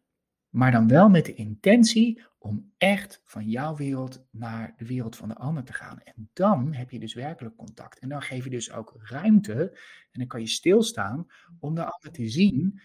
Maar 0.49 0.71
dan 0.71 0.87
wel 0.87 1.09
met 1.09 1.25
de 1.25 1.33
intentie 1.33 2.21
om 2.37 2.71
echt 2.77 3.21
van 3.23 3.49
jouw 3.49 3.75
wereld 3.75 4.25
naar 4.31 4.73
de 4.77 4.85
wereld 4.85 5.15
van 5.15 5.27
de 5.27 5.35
ander 5.35 5.63
te 5.63 5.73
gaan. 5.73 5.99
En 5.99 6.29
dan 6.33 6.73
heb 6.73 6.91
je 6.91 6.99
dus 6.99 7.13
werkelijk 7.13 7.55
contact. 7.55 7.99
En 7.99 8.09
dan 8.09 8.21
geef 8.21 8.43
je 8.43 8.49
dus 8.49 8.71
ook 8.71 8.95
ruimte. 8.99 9.69
En 10.11 10.19
dan 10.19 10.27
kan 10.27 10.39
je 10.39 10.47
stilstaan 10.47 11.27
om 11.59 11.75
de 11.75 11.83
ander 11.83 12.11
te 12.11 12.29
zien. 12.29 12.81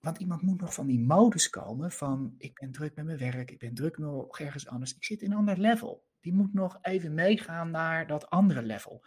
Want 0.00 0.18
iemand 0.18 0.42
moet 0.42 0.60
nog 0.60 0.74
van 0.74 0.86
die 0.86 1.00
modus 1.00 1.50
komen 1.50 1.90
van 1.90 2.34
ik 2.38 2.58
ben 2.58 2.72
druk 2.72 2.94
met 2.94 3.04
mijn 3.04 3.18
werk, 3.18 3.50
ik 3.50 3.58
ben 3.58 3.74
druk 3.74 3.98
nog 3.98 4.38
ergens 4.38 4.66
anders. 4.66 4.94
Ik 4.94 5.04
zit 5.04 5.22
in 5.22 5.30
een 5.30 5.36
ander 5.36 5.58
level. 5.58 6.06
Die 6.20 6.32
moet 6.32 6.54
nog 6.54 6.78
even 6.82 7.14
meegaan 7.14 7.70
naar 7.70 8.06
dat 8.06 8.30
andere 8.30 8.62
level. 8.62 9.04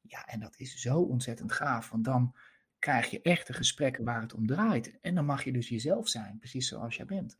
Ja, 0.00 0.26
en 0.26 0.40
dat 0.40 0.58
is 0.58 0.74
zo 0.74 1.00
ontzettend 1.00 1.52
gaaf. 1.52 1.90
Want 1.90 2.04
dan 2.04 2.34
krijg 2.78 3.10
je 3.10 3.22
echte 3.22 3.52
gesprekken 3.52 4.04
waar 4.04 4.20
het 4.20 4.34
om 4.34 4.46
draait. 4.46 4.98
En 5.00 5.14
dan 5.14 5.24
mag 5.24 5.44
je 5.44 5.52
dus 5.52 5.68
jezelf 5.68 6.08
zijn, 6.08 6.38
precies 6.38 6.68
zoals 6.68 6.96
jij 6.96 7.06
bent. 7.06 7.38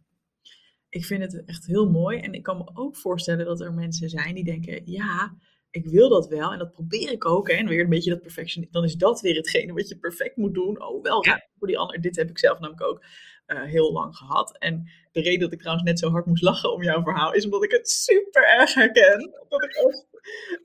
Ik 0.88 1.05
vind 1.05 1.22
het 1.22 1.44
echt 1.44 1.66
heel 1.66 1.90
mooi. 1.90 2.18
En 2.18 2.33
ik 2.33 2.42
kan 2.42 2.57
me 2.57 2.70
ook 2.75 2.96
voorstellen 2.96 3.46
dat 3.46 3.61
er 3.61 3.75
mensen 3.75 4.09
zijn 4.09 4.35
die 4.35 4.44
denken: 4.44 4.90
ja, 4.90 5.37
ik 5.77 5.87
wil 5.87 6.09
dat 6.09 6.29
wel 6.29 6.53
en 6.53 6.59
dat 6.59 6.73
probeer 6.73 7.12
ik 7.12 7.25
ook. 7.25 7.49
Hè. 7.51 7.55
En 7.55 7.69
weer 7.69 7.83
een 7.83 7.89
beetje 7.89 8.11
dat 8.11 8.23
perfectionisme. 8.23 8.75
Dan 8.75 8.85
is 8.85 8.95
dat 8.95 9.21
weer 9.21 9.35
hetgene 9.35 9.73
wat 9.73 9.89
je 9.89 9.99
perfect 9.99 10.37
moet 10.37 10.55
doen. 10.55 10.83
Oh, 10.83 11.03
wel 11.03 11.25
ja. 11.25 11.47
voor 11.59 11.67
die 11.67 11.79
ander. 11.79 12.01
Dit 12.01 12.17
heb 12.17 12.31
ik 12.31 12.39
zelf 12.39 12.59
namelijk 12.59 12.87
ook 12.87 13.05
uh, 13.47 13.62
heel 13.62 13.93
lang 13.93 14.17
gehad. 14.17 14.59
En 14.59 14.91
de 15.12 15.21
reden 15.21 15.41
dat 15.41 15.53
ik 15.53 15.59
trouwens 15.59 15.87
net 15.87 15.99
zo 15.99 16.11
hard 16.11 16.27
moest 16.27 16.43
lachen 16.43 16.73
om 16.73 16.83
jouw 16.83 17.03
verhaal 17.03 17.33
is 17.33 17.45
omdat 17.45 17.65
ik 17.65 17.71
het 17.71 17.89
super 17.89 18.49
erg 18.59 18.75
herken. 18.75 19.31
Dat 19.49 19.65
ik 19.65 19.73
echt 19.73 20.07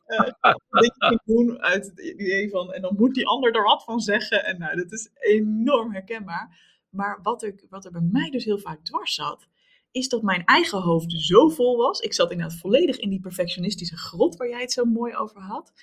uh, 0.08 0.54
dit 0.82 1.22
doen 1.26 1.62
uit 1.62 1.86
het 1.86 2.00
idee 2.00 2.50
van. 2.50 2.74
En 2.74 2.82
dan 2.82 2.96
moet 2.98 3.14
die 3.14 3.28
ander 3.28 3.56
er 3.56 3.64
wat 3.64 3.84
van 3.84 4.00
zeggen. 4.00 4.46
En 4.46 4.60
nou, 4.60 4.76
dat 4.76 4.92
is 4.92 5.10
enorm 5.20 5.94
herkenbaar. 5.94 6.70
Maar 6.90 7.20
wat, 7.22 7.44
ik, 7.44 7.66
wat 7.70 7.86
er 7.86 7.92
bij 7.92 8.08
mij 8.12 8.30
dus 8.30 8.46
heel 8.46 8.60
vaak 8.60 8.84
dwars 8.84 9.14
zat 9.14 9.48
is 9.92 10.10
dat 10.10 10.22
mijn 10.22 10.46
eigen 10.46 10.82
hoofd 10.82 11.12
zo 11.12 11.50
vol 11.50 11.78
was. 11.78 12.00
Ik 12.00 12.14
zat 12.14 12.32
inderdaad 12.32 12.58
volledig 12.58 12.98
in 12.98 13.10
die 13.10 13.20
perfectionistische 13.20 13.98
grot 13.98 14.36
waar 14.36 14.50
jij 14.50 14.62
het 14.62 14.72
zo 14.72 14.86
mooi 14.86 15.16
over 15.16 15.42
had. 15.42 15.74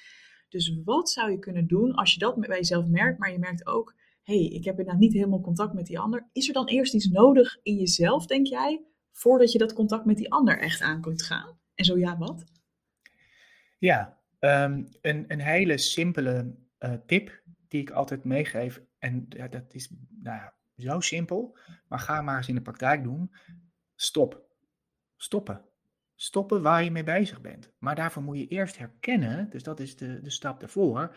Dus 0.49 0.81
wat 0.85 1.11
zou 1.11 1.31
je 1.31 1.39
kunnen 1.39 1.67
doen 1.67 1.95
als 1.95 2.13
je 2.13 2.19
dat 2.19 2.37
bij 2.37 2.57
jezelf 2.57 2.87
merkt, 2.87 3.19
maar 3.19 3.33
je 3.33 3.39
merkt 3.39 3.67
ook, 3.67 3.95
hé, 4.23 4.39
hey, 4.39 4.47
ik 4.47 4.65
heb 4.65 4.79
inderdaad 4.79 5.01
niet 5.01 5.13
helemaal 5.13 5.41
contact 5.41 5.73
met 5.73 5.87
die 5.87 5.99
ander. 5.99 6.29
Is 6.33 6.49
er 6.49 6.55
dan 6.55 6.67
eerst 6.67 6.95
iets 6.95 7.09
nodig 7.09 7.59
in 7.63 7.77
jezelf, 7.77 8.27
denk 8.27 8.47
jij, 8.47 8.83
voordat 9.13 9.53
je 9.53 9.59
dat 9.59 9.73
contact 9.73 10.05
met 10.05 10.17
die 10.17 10.33
ander 10.33 10.59
echt 10.59 10.81
aan 10.81 11.01
kunt 11.01 11.23
gaan? 11.23 11.59
En 11.75 11.85
zo 11.85 11.99
ja, 11.99 12.19
wat? 12.19 12.45
Ja, 13.79 14.19
ehm, 14.39 14.85
een, 15.01 15.25
een 15.29 15.41
hele 15.41 15.79
simpele 15.79 16.55
uh, 16.81 16.93
tip 17.07 17.43
die 17.69 17.81
ik 17.81 17.91
altijd 17.91 18.25
meegeef. 18.25 18.83
En 18.99 19.27
ja, 19.29 19.49
dat 19.49 19.75
is 19.75 19.93
nou, 20.09 20.51
zo 20.77 21.01
simpel, 21.01 21.59
maar 21.89 21.99
ga 21.99 22.23
maar 22.23 22.37
eens 22.37 22.49
in 22.49 22.55
de 22.55 22.63
praktijk 22.63 23.03
doen. 23.03 23.31
Stop. 24.01 24.47
Stoppen. 25.17 25.65
Stoppen 26.15 26.63
waar 26.63 26.85
je 26.85 26.91
mee 26.91 27.05
bezig 27.05 27.41
bent. 27.41 27.73
Maar 27.79 27.95
daarvoor 27.95 28.23
moet 28.23 28.39
je 28.39 28.47
eerst 28.47 28.79
herkennen, 28.79 29.51
dus 29.51 29.63
dat 29.63 29.81
is 29.81 29.97
de, 29.97 30.21
de 30.21 30.31
stap 30.31 30.61
daarvoor, 30.61 31.17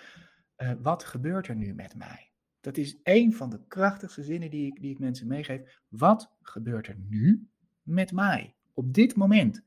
uh, 0.57 0.71
wat 0.81 1.03
gebeurt 1.03 1.47
er 1.47 1.55
nu 1.55 1.73
met 1.73 1.95
mij? 1.95 2.31
Dat 2.59 2.77
is 2.77 2.99
een 3.03 3.33
van 3.33 3.49
de 3.49 3.65
krachtigste 3.67 4.23
zinnen 4.23 4.49
die 4.49 4.65
ik, 4.65 4.81
die 4.81 4.91
ik 4.91 4.99
mensen 4.99 5.27
meegeef. 5.27 5.79
Wat 5.87 6.31
gebeurt 6.41 6.87
er 6.87 6.97
nu 6.97 7.49
met 7.81 8.11
mij? 8.11 8.55
Op 8.73 8.93
dit 8.93 9.15
moment. 9.15 9.63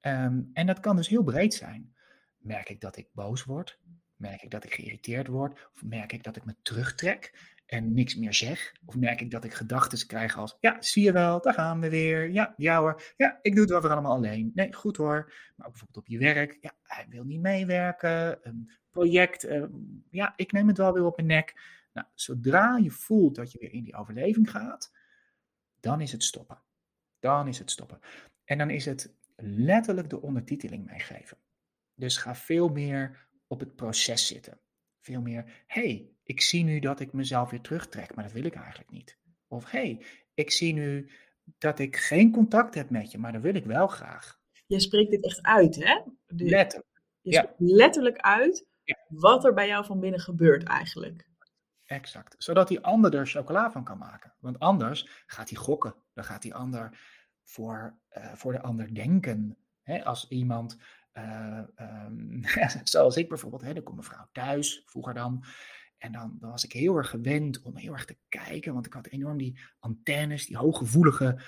Um, 0.00 0.50
en 0.52 0.66
dat 0.66 0.80
kan 0.80 0.96
dus 0.96 1.08
heel 1.08 1.22
breed 1.22 1.54
zijn. 1.54 1.94
Merk 2.38 2.68
ik 2.68 2.80
dat 2.80 2.96
ik 2.96 3.08
boos 3.12 3.44
word? 3.44 3.78
Merk 4.16 4.42
ik 4.42 4.50
dat 4.50 4.64
ik 4.64 4.74
geïrriteerd 4.74 5.26
word? 5.26 5.52
Of 5.74 5.84
merk 5.84 6.12
ik 6.12 6.22
dat 6.22 6.36
ik 6.36 6.44
me 6.44 6.54
terugtrek? 6.62 7.54
En 7.66 7.94
niks 7.94 8.16
meer 8.16 8.34
zeg? 8.34 8.72
Of 8.84 8.96
merk 8.96 9.20
ik 9.20 9.30
dat 9.30 9.44
ik 9.44 9.54
gedachten 9.54 10.06
krijg 10.06 10.36
als, 10.36 10.56
ja, 10.60 10.76
zie 10.82 11.04
je 11.04 11.12
wel, 11.12 11.40
daar 11.40 11.54
gaan 11.54 11.80
we 11.80 11.90
weer. 11.90 12.30
Ja, 12.30 12.54
ja 12.56 12.78
hoor, 12.80 13.02
ja, 13.16 13.38
ik 13.42 13.54
doe 13.54 13.60
het 13.60 13.82
wel 13.82 13.90
allemaal 13.90 14.16
alleen. 14.16 14.50
Nee, 14.54 14.72
goed 14.72 14.96
hoor. 14.96 15.32
Maar 15.56 15.66
ook 15.66 15.72
bijvoorbeeld 15.72 16.04
op 16.04 16.06
je 16.06 16.18
werk, 16.18 16.58
ja, 16.60 16.72
hij 16.82 17.06
wil 17.08 17.24
niet 17.24 17.40
meewerken. 17.40 18.38
Een 18.46 18.70
project, 18.90 19.44
uh, 19.44 19.64
ja, 20.10 20.32
ik 20.36 20.52
neem 20.52 20.68
het 20.68 20.78
wel 20.78 20.92
weer 20.92 21.04
op 21.04 21.16
mijn 21.16 21.28
nek. 21.28 21.60
Nou, 21.92 22.06
zodra 22.14 22.76
je 22.76 22.90
voelt 22.90 23.34
dat 23.34 23.52
je 23.52 23.58
weer 23.58 23.72
in 23.72 23.84
die 23.84 23.94
overleving 23.94 24.50
gaat, 24.50 24.92
dan 25.80 26.00
is 26.00 26.12
het 26.12 26.24
stoppen. 26.24 26.62
Dan 27.18 27.48
is 27.48 27.58
het 27.58 27.70
stoppen. 27.70 27.98
En 28.44 28.58
dan 28.58 28.70
is 28.70 28.84
het 28.84 29.14
letterlijk 29.36 30.10
de 30.10 30.22
ondertiteling 30.22 30.86
meegeven. 30.86 31.38
Dus 31.94 32.16
ga 32.16 32.34
veel 32.34 32.68
meer 32.68 33.28
op 33.46 33.60
het 33.60 33.76
proces 33.76 34.26
zitten. 34.26 34.60
Veel 35.00 35.20
meer, 35.20 35.64
hey, 35.66 36.15
ik 36.26 36.40
zie 36.40 36.64
nu 36.64 36.78
dat 36.78 37.00
ik 37.00 37.12
mezelf 37.12 37.50
weer 37.50 37.60
terugtrek, 37.60 38.14
maar 38.14 38.24
dat 38.24 38.32
wil 38.32 38.44
ik 38.44 38.54
eigenlijk 38.54 38.90
niet. 38.90 39.18
Of 39.48 39.70
hey, 39.70 40.04
ik 40.34 40.50
zie 40.50 40.72
nu 40.72 41.10
dat 41.58 41.78
ik 41.78 41.96
geen 41.96 42.32
contact 42.32 42.74
heb 42.74 42.90
met 42.90 43.10
je, 43.10 43.18
maar 43.18 43.32
dat 43.32 43.42
wil 43.42 43.54
ik 43.54 43.64
wel 43.64 43.86
graag. 43.86 44.38
Je 44.66 44.80
spreekt 44.80 45.10
dit 45.10 45.24
echt 45.24 45.42
uit, 45.42 45.76
hè? 45.76 46.00
De, 46.26 46.44
letterlijk. 46.44 47.02
Je 47.20 47.32
ja. 47.32 47.54
letterlijk 47.58 48.16
uit 48.16 48.66
ja. 48.82 48.96
wat 49.08 49.44
er 49.44 49.54
bij 49.54 49.66
jou 49.66 49.84
van 49.84 50.00
binnen 50.00 50.20
gebeurt 50.20 50.62
eigenlijk. 50.62 51.28
Exact. 51.84 52.34
Zodat 52.38 52.68
die 52.68 52.80
ander 52.80 53.14
er 53.14 53.26
chocola 53.26 53.70
van 53.70 53.84
kan 53.84 53.98
maken. 53.98 54.34
Want 54.40 54.58
anders 54.58 55.24
gaat 55.26 55.48
hij 55.48 55.58
gokken. 55.58 55.94
Dan 56.14 56.24
gaat 56.24 56.42
die 56.42 56.54
ander 56.54 56.98
voor, 57.42 57.98
uh, 58.18 58.32
voor 58.34 58.52
de 58.52 58.62
ander 58.62 58.94
denken. 58.94 59.58
Als 60.04 60.28
iemand 60.28 60.76
ehm, 61.12 62.42
zoals 62.84 63.16
ik 63.16 63.28
bijvoorbeeld, 63.28 63.62
hè, 63.62 63.74
dan 63.74 63.82
komt 63.82 63.96
mijn 63.96 64.08
vrouw 64.08 64.28
thuis, 64.32 64.82
vroeger 64.86 65.14
dan. 65.14 65.44
En 65.98 66.12
dan, 66.12 66.36
dan, 66.40 66.50
was 66.50 66.64
ik 66.64 66.72
heel 66.72 66.96
erg 66.96 67.10
gewend 67.10 67.62
om 67.62 67.76
heel 67.76 67.92
erg 67.92 68.04
te 68.04 68.16
kijken, 68.28 68.72
want 68.72 68.86
ik 68.86 68.92
had 68.92 69.06
enorm 69.06 69.38
die 69.38 69.58
antennes, 69.78 70.46
die 70.46 70.56
hooggevoelige 70.56 71.40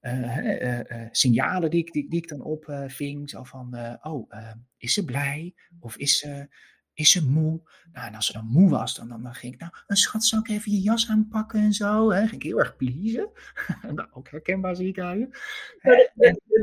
uh, 0.00 1.06
signalen 1.10 1.70
die 1.70 1.80
ik, 1.80 1.92
die, 1.92 2.10
die 2.10 2.22
ik 2.22 2.28
dan 2.28 2.42
opving. 2.42 3.30
zo 3.30 3.44
van, 3.44 3.98
oh, 4.02 4.30
is 4.76 4.92
ze 4.92 5.04
blij? 5.04 5.54
Of 5.80 5.96
is 5.96 6.18
ze, 6.18 6.48
is 6.94 7.10
ze 7.10 7.28
moe? 7.28 7.60
Nou, 7.92 8.06
en 8.06 8.14
als 8.14 8.26
ze 8.26 8.32
dan 8.32 8.46
moe 8.46 8.70
was, 8.70 8.94
dan, 8.94 9.08
dan, 9.08 9.34
ging 9.34 9.54
ik, 9.54 9.60
nou, 9.60 9.72
een 9.86 9.96
schat, 9.96 10.24
zal 10.24 10.38
ik 10.38 10.48
even 10.48 10.72
je 10.72 10.80
jas 10.80 11.08
aanpakken 11.08 11.60
en 11.60 11.72
zo? 11.72 12.10
Hè? 12.10 12.20
Ging 12.20 12.32
ik 12.32 12.42
heel 12.42 12.58
erg 12.58 12.76
pleasen. 12.76 13.30
nou, 13.94 14.08
ook 14.12 14.30
herkenbaar 14.30 14.76
zie 14.76 14.88
ik 14.88 14.98
aan 14.98 15.18
je. 15.18 15.28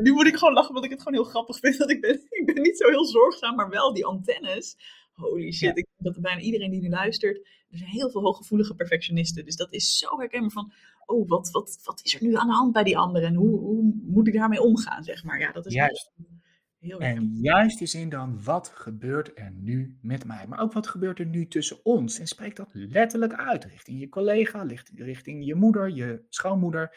nu 0.02 0.12
moet 0.12 0.26
ik 0.26 0.36
gewoon 0.36 0.54
lachen, 0.54 0.72
want 0.72 0.84
ik 0.84 0.90
het 0.90 1.02
gewoon 1.02 1.18
heel 1.22 1.30
grappig 1.30 1.58
vind. 1.58 1.78
Dat 1.78 1.90
ik 1.90 2.00
ben, 2.00 2.14
ik 2.40 2.42
ben 2.54 2.62
niet 2.62 2.78
zo 2.78 2.88
heel 2.88 3.04
zorgzaam, 3.04 3.56
maar 3.56 3.68
wel 3.68 3.94
die 3.94 4.06
antennes. 4.06 4.76
Holy 5.12 5.52
shit, 5.52 5.76
ik 5.78 5.86
denk 5.86 6.14
dat 6.14 6.22
bijna 6.22 6.40
iedereen 6.40 6.70
die 6.70 6.80
nu 6.80 6.88
luistert, 6.88 7.36
er 7.70 7.78
zijn 7.78 7.90
heel 7.90 8.10
veel 8.10 8.22
hooggevoelige 8.22 8.74
perfectionisten. 8.74 9.44
Dus 9.44 9.56
dat 9.56 9.72
is 9.72 9.98
zo 9.98 10.18
herkenbaar 10.18 10.50
van, 10.50 10.72
oh, 11.06 11.28
wat, 11.28 11.50
wat, 11.50 11.80
wat 11.84 12.00
is 12.02 12.14
er 12.14 12.22
nu 12.22 12.36
aan 12.36 12.46
de 12.46 12.54
hand 12.54 12.72
bij 12.72 12.82
die 12.82 12.98
anderen? 12.98 13.28
En 13.28 13.34
hoe, 13.34 13.58
hoe 13.58 13.94
moet 14.02 14.26
ik 14.26 14.34
daarmee 14.34 14.62
omgaan, 14.62 15.04
zeg 15.04 15.24
maar. 15.24 15.40
Ja, 15.40 15.52
dat 15.52 15.66
is 15.66 15.72
Juist. 15.72 16.12
Heel 16.80 16.98
en 16.98 17.36
juist 17.40 17.78
die 17.78 17.86
zin 17.86 18.08
dan, 18.08 18.42
wat 18.44 18.68
gebeurt 18.68 19.30
er 19.34 19.52
nu 19.52 19.98
met 20.02 20.24
mij? 20.24 20.46
Maar 20.46 20.60
ook 20.60 20.72
wat 20.72 20.86
gebeurt 20.86 21.18
er 21.18 21.26
nu 21.26 21.48
tussen 21.48 21.84
ons? 21.84 22.18
En 22.18 22.26
spreek 22.26 22.56
dat 22.56 22.70
letterlijk 22.72 23.32
uit, 23.32 23.64
richting 23.64 24.00
je 24.00 24.08
collega, 24.08 24.66
richting 24.94 25.46
je 25.46 25.54
moeder, 25.54 25.90
je 25.90 26.24
schoonmoeder. 26.28 26.96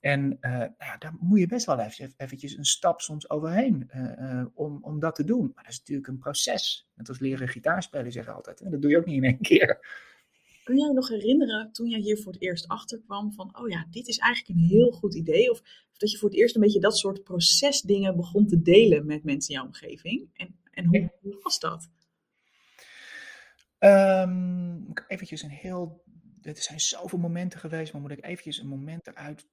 En 0.00 0.36
uh, 0.40 0.50
nou 0.50 0.72
ja, 0.78 0.96
daar 0.98 1.14
moet 1.20 1.38
je 1.38 1.46
best 1.46 1.66
wel 1.66 1.78
even, 1.78 2.12
eventjes 2.16 2.56
een 2.56 2.64
stap 2.64 3.00
soms 3.00 3.30
overheen 3.30 3.90
uh, 3.94 4.44
om, 4.54 4.78
om 4.82 5.00
dat 5.00 5.14
te 5.14 5.24
doen. 5.24 5.50
Maar 5.54 5.64
dat 5.64 5.72
is 5.72 5.78
natuurlijk 5.78 6.08
een 6.08 6.18
proces. 6.18 6.88
Net 6.94 7.08
als 7.08 7.18
leren 7.18 7.48
gitaar 7.48 7.82
spelen 7.82 8.12
zeggen 8.12 8.34
altijd. 8.34 8.70
Dat 8.70 8.82
doe 8.82 8.90
je 8.90 8.98
ook 8.98 9.06
niet 9.06 9.16
in 9.16 9.24
één 9.24 9.40
keer. 9.50 9.98
Kun 10.64 10.78
jij 10.78 10.92
nog 10.92 11.08
herinneren 11.08 11.72
toen 11.72 11.88
jij 11.88 12.00
hier 12.00 12.18
voor 12.18 12.32
het 12.32 12.42
eerst 12.42 12.68
achterkwam 12.68 13.32
van, 13.32 13.58
oh 13.58 13.68
ja, 13.68 13.86
dit 13.90 14.08
is 14.08 14.18
eigenlijk 14.18 14.58
een 14.58 14.66
heel 14.66 14.90
goed 14.90 15.14
idee? 15.14 15.50
Of, 15.50 15.60
of 15.60 15.96
dat 15.96 16.10
je 16.10 16.18
voor 16.18 16.28
het 16.28 16.38
eerst 16.38 16.54
een 16.54 16.60
beetje 16.60 16.80
dat 16.80 16.98
soort 16.98 17.22
procesdingen 17.22 18.16
begon 18.16 18.46
te 18.46 18.62
delen 18.62 19.06
met 19.06 19.24
mensen 19.24 19.54
in 19.54 19.60
jouw 19.60 19.66
omgeving? 19.66 20.30
En, 20.32 20.60
en 20.70 20.86
hoe, 20.86 21.12
hoe 21.20 21.38
was 21.42 21.58
dat? 21.58 21.90
Um, 23.78 24.92
eventjes 25.06 25.42
een 25.42 25.50
heel, 25.50 26.02
er 26.42 26.56
zijn 26.56 26.80
zoveel 26.80 27.18
momenten 27.18 27.60
geweest, 27.60 27.92
maar 27.92 28.02
moet 28.02 28.10
ik 28.10 28.24
eventjes 28.24 28.58
een 28.58 28.68
moment 28.68 29.06
eruit 29.06 29.48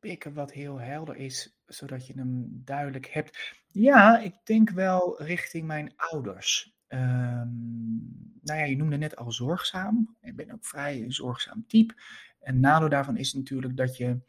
pikken 0.00 0.34
wat 0.34 0.52
heel 0.52 0.80
helder 0.80 1.16
is, 1.16 1.60
zodat 1.66 2.06
je 2.06 2.12
hem 2.16 2.62
duidelijk 2.64 3.06
hebt. 3.06 3.56
Ja, 3.66 4.18
ik 4.18 4.34
denk 4.44 4.70
wel 4.70 5.22
richting 5.22 5.66
mijn 5.66 5.92
ouders. 5.96 6.76
Um, 6.88 8.38
nou 8.42 8.58
ja, 8.58 8.64
je 8.64 8.76
noemde 8.76 8.96
net 8.96 9.16
al 9.16 9.32
zorgzaam. 9.32 10.16
Ik 10.20 10.36
ben 10.36 10.50
ook 10.52 10.66
vrij 10.66 11.02
een 11.02 11.12
zorgzaam 11.12 11.66
type. 11.66 11.94
En 12.40 12.60
nadeel 12.60 12.88
daarvan 12.88 13.16
is 13.16 13.32
natuurlijk 13.32 13.76
dat 13.76 13.96
je, 13.96 14.20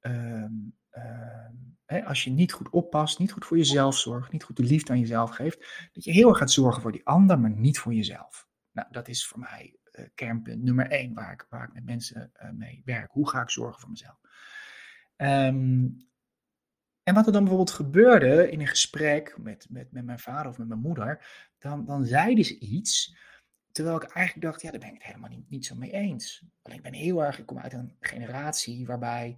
um, 0.00 0.74
hè, 1.86 2.04
als 2.04 2.24
je 2.24 2.30
niet 2.30 2.52
goed 2.52 2.70
oppast, 2.70 3.18
niet 3.18 3.32
goed 3.32 3.44
voor 3.44 3.56
jezelf 3.56 3.98
zorgt, 3.98 4.32
niet 4.32 4.44
goed 4.44 4.56
de 4.56 4.62
liefde 4.62 4.92
aan 4.92 5.00
jezelf 5.00 5.30
geeft, 5.30 5.88
dat 5.92 6.04
je 6.04 6.12
heel 6.12 6.28
erg 6.28 6.38
gaat 6.38 6.50
zorgen 6.50 6.82
voor 6.82 6.92
die 6.92 7.06
ander, 7.06 7.40
maar 7.40 7.50
niet 7.50 7.78
voor 7.78 7.94
jezelf. 7.94 8.48
Nou, 8.72 8.88
dat 8.90 9.08
is 9.08 9.26
voor 9.26 9.38
mij 9.38 9.76
uh, 9.92 10.06
kernpunt 10.14 10.62
nummer 10.62 10.90
één 10.90 11.14
waar 11.14 11.32
ik, 11.32 11.72
met 11.72 11.84
mensen 11.84 12.32
uh, 12.42 12.50
mee 12.50 12.82
werk. 12.84 13.10
Hoe 13.10 13.28
ga 13.28 13.42
ik 13.42 13.50
zorgen 13.50 13.80
voor 13.80 13.90
mezelf? 13.90 14.18
Um, 15.16 16.04
en 17.04 17.14
wat 17.14 17.26
er 17.26 17.32
dan 17.32 17.42
bijvoorbeeld 17.42 17.76
gebeurde 17.76 18.50
in 18.50 18.60
een 18.60 18.66
gesprek 18.66 19.38
met, 19.38 19.66
met, 19.70 19.92
met 19.92 20.04
mijn 20.04 20.18
vader 20.18 20.50
of 20.50 20.58
met 20.58 20.68
mijn 20.68 20.80
moeder, 20.80 21.26
dan, 21.58 21.84
dan 21.84 22.04
zeiden 22.04 22.44
ze 22.44 22.58
iets, 22.58 23.16
terwijl 23.72 23.96
ik 23.96 24.02
eigenlijk 24.02 24.46
dacht, 24.46 24.62
ja, 24.62 24.70
daar 24.70 24.80
ben 24.80 24.88
ik 24.88 24.94
het 24.94 25.04
helemaal 25.04 25.30
niet, 25.30 25.50
niet 25.50 25.66
zo 25.66 25.74
mee 25.74 25.92
eens. 25.92 26.42
Alleen 26.62 26.78
ik 26.78 26.84
ben 26.84 26.92
heel 26.92 27.24
erg, 27.24 27.38
ik 27.38 27.46
kom 27.46 27.58
uit 27.58 27.72
een 27.72 27.96
generatie 28.00 28.86
waarbij 28.86 29.36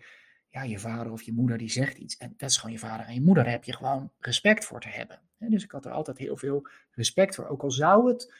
ja, 0.48 0.62
je 0.62 0.78
vader 0.78 1.12
of 1.12 1.22
je 1.22 1.32
moeder 1.32 1.58
die 1.58 1.70
zegt 1.70 1.98
iets, 1.98 2.16
en 2.16 2.34
dat 2.36 2.50
is 2.50 2.56
gewoon 2.56 2.72
je 2.72 2.78
vader 2.78 3.06
en 3.06 3.14
je 3.14 3.22
moeder, 3.22 3.44
daar 3.44 3.52
heb 3.52 3.64
je 3.64 3.72
gewoon 3.72 4.12
respect 4.18 4.64
voor 4.64 4.80
te 4.80 4.88
hebben. 4.88 5.20
dus 5.38 5.64
ik 5.64 5.70
had 5.70 5.84
er 5.84 5.92
altijd 5.92 6.18
heel 6.18 6.36
veel 6.36 6.68
respect 6.90 7.34
voor, 7.34 7.46
ook 7.46 7.62
al 7.62 7.70
zou 7.70 8.08
het 8.08 8.34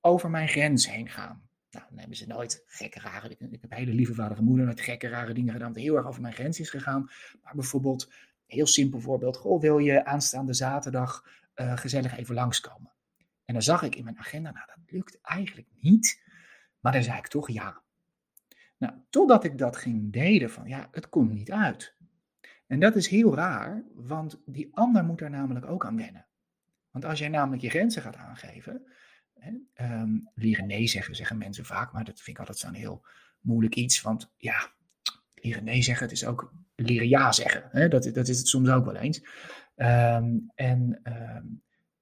over 0.00 0.30
mijn 0.30 0.48
grens 0.48 0.90
heen 0.90 1.08
gaan. 1.08 1.48
Nou, 1.72 1.86
hebben 1.94 2.16
ze 2.16 2.26
nooit 2.26 2.62
gekke, 2.66 3.00
rare 3.00 3.28
Ik, 3.28 3.40
ik 3.40 3.60
heb 3.60 3.70
hele 3.70 3.92
lieve 3.92 4.14
vader 4.14 4.42
moeder, 4.42 4.64
nooit 4.64 4.80
gekke, 4.80 5.08
rare 5.08 5.34
dingen 5.34 5.52
gedaan, 5.52 5.72
die 5.72 5.82
heel 5.82 5.96
erg 5.96 6.06
over 6.06 6.22
mijn 6.22 6.34
grens 6.34 6.60
is 6.60 6.70
gegaan. 6.70 7.10
Maar 7.42 7.54
bijvoorbeeld 7.54 8.08
Heel 8.52 8.66
simpel 8.66 9.00
voorbeeld. 9.00 9.36
Goh, 9.36 9.60
wil 9.60 9.78
je 9.78 10.04
aanstaande 10.04 10.52
zaterdag 10.52 11.26
uh, 11.54 11.76
gezellig 11.76 12.16
even 12.16 12.34
langskomen? 12.34 12.92
En 13.44 13.54
dan 13.54 13.62
zag 13.62 13.82
ik 13.82 13.96
in 13.96 14.04
mijn 14.04 14.18
agenda, 14.18 14.50
nou 14.50 14.66
dat 14.66 14.78
lukt 14.86 15.20
eigenlijk 15.20 15.68
niet. 15.80 16.22
Maar 16.80 16.92
dan 16.92 17.02
zei 17.02 17.18
ik 17.18 17.28
toch 17.28 17.50
ja. 17.50 17.82
Nou, 18.76 18.94
totdat 19.10 19.44
ik 19.44 19.58
dat 19.58 19.76
ging 19.76 20.12
deden 20.12 20.50
van 20.50 20.68
ja, 20.68 20.88
het 20.90 21.08
komt 21.08 21.32
niet 21.32 21.52
uit. 21.52 21.94
En 22.66 22.80
dat 22.80 22.96
is 22.96 23.08
heel 23.08 23.34
raar, 23.34 23.84
want 23.94 24.40
die 24.46 24.68
ander 24.72 25.04
moet 25.04 25.18
daar 25.18 25.30
namelijk 25.30 25.66
ook 25.66 25.86
aan 25.86 25.96
wennen. 25.96 26.26
Want 26.90 27.04
als 27.04 27.18
jij 27.18 27.28
namelijk 27.28 27.62
je 27.62 27.70
grenzen 27.70 28.02
gaat 28.02 28.16
aangeven, 28.16 28.92
um, 29.80 30.30
leren 30.34 30.66
nee 30.66 30.86
zeggen, 30.86 31.14
zeggen 31.14 31.38
mensen 31.38 31.64
vaak, 31.64 31.92
maar 31.92 32.04
dat 32.04 32.20
vind 32.20 32.28
ik 32.28 32.38
altijd 32.38 32.58
zo'n 32.58 32.74
heel 32.74 33.04
moeilijk 33.40 33.74
iets. 33.74 34.00
Want 34.00 34.32
ja, 34.36 34.70
leren 35.34 35.64
nee 35.64 35.82
zeggen, 35.82 36.06
het 36.06 36.14
is 36.16 36.26
ook 36.26 36.52
leren 36.76 37.08
ja 37.08 37.32
zeggen. 37.32 37.68
Hè? 37.70 37.88
Dat, 37.88 38.10
dat 38.12 38.28
is 38.28 38.38
het 38.38 38.48
soms 38.48 38.68
ook 38.68 38.84
wel 38.84 38.96
eens. 38.96 39.22
Ehm, 39.74 40.38
en 40.54 41.00
ehm, 41.02 41.44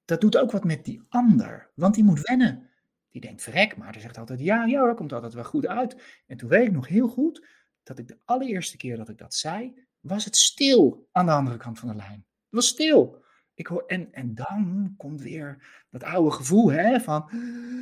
dat 0.05 0.21
doet 0.21 0.37
ook 0.37 0.51
wat 0.51 0.63
met 0.63 0.85
die 0.85 1.01
ander, 1.09 1.71
want 1.75 1.95
die 1.95 2.03
moet 2.03 2.21
wennen. 2.21 2.69
Die 3.09 3.21
denkt, 3.21 3.41
verrek, 3.41 3.77
maar 3.77 3.91
die 3.91 4.01
zegt 4.01 4.17
altijd, 4.17 4.39
ja, 4.39 4.65
ja 4.65 4.79
hoor, 4.79 4.95
komt 4.95 5.13
altijd 5.13 5.33
wel 5.33 5.43
goed 5.43 5.67
uit. 5.67 6.21
En 6.27 6.37
toen 6.37 6.49
weet 6.49 6.67
ik 6.67 6.71
nog 6.71 6.87
heel 6.87 7.07
goed 7.07 7.47
dat 7.83 7.99
ik 7.99 8.07
de 8.07 8.17
allereerste 8.25 8.77
keer 8.77 8.97
dat 8.97 9.09
ik 9.09 9.17
dat 9.17 9.33
zei, 9.33 9.73
was 9.99 10.25
het 10.25 10.35
stil 10.35 11.07
aan 11.11 11.25
de 11.25 11.31
andere 11.31 11.57
kant 11.57 11.79
van 11.79 11.87
de 11.87 11.95
lijn. 11.95 12.25
Het 12.25 12.49
was 12.49 12.67
stil. 12.67 13.23
Ik 13.53 13.67
hoor, 13.67 13.83
en, 13.85 14.13
en 14.13 14.35
dan 14.35 14.93
komt 14.97 15.21
weer 15.21 15.63
dat 15.89 16.03
oude 16.03 16.31
gevoel 16.31 16.71
hè, 16.71 16.99
van, 16.99 17.29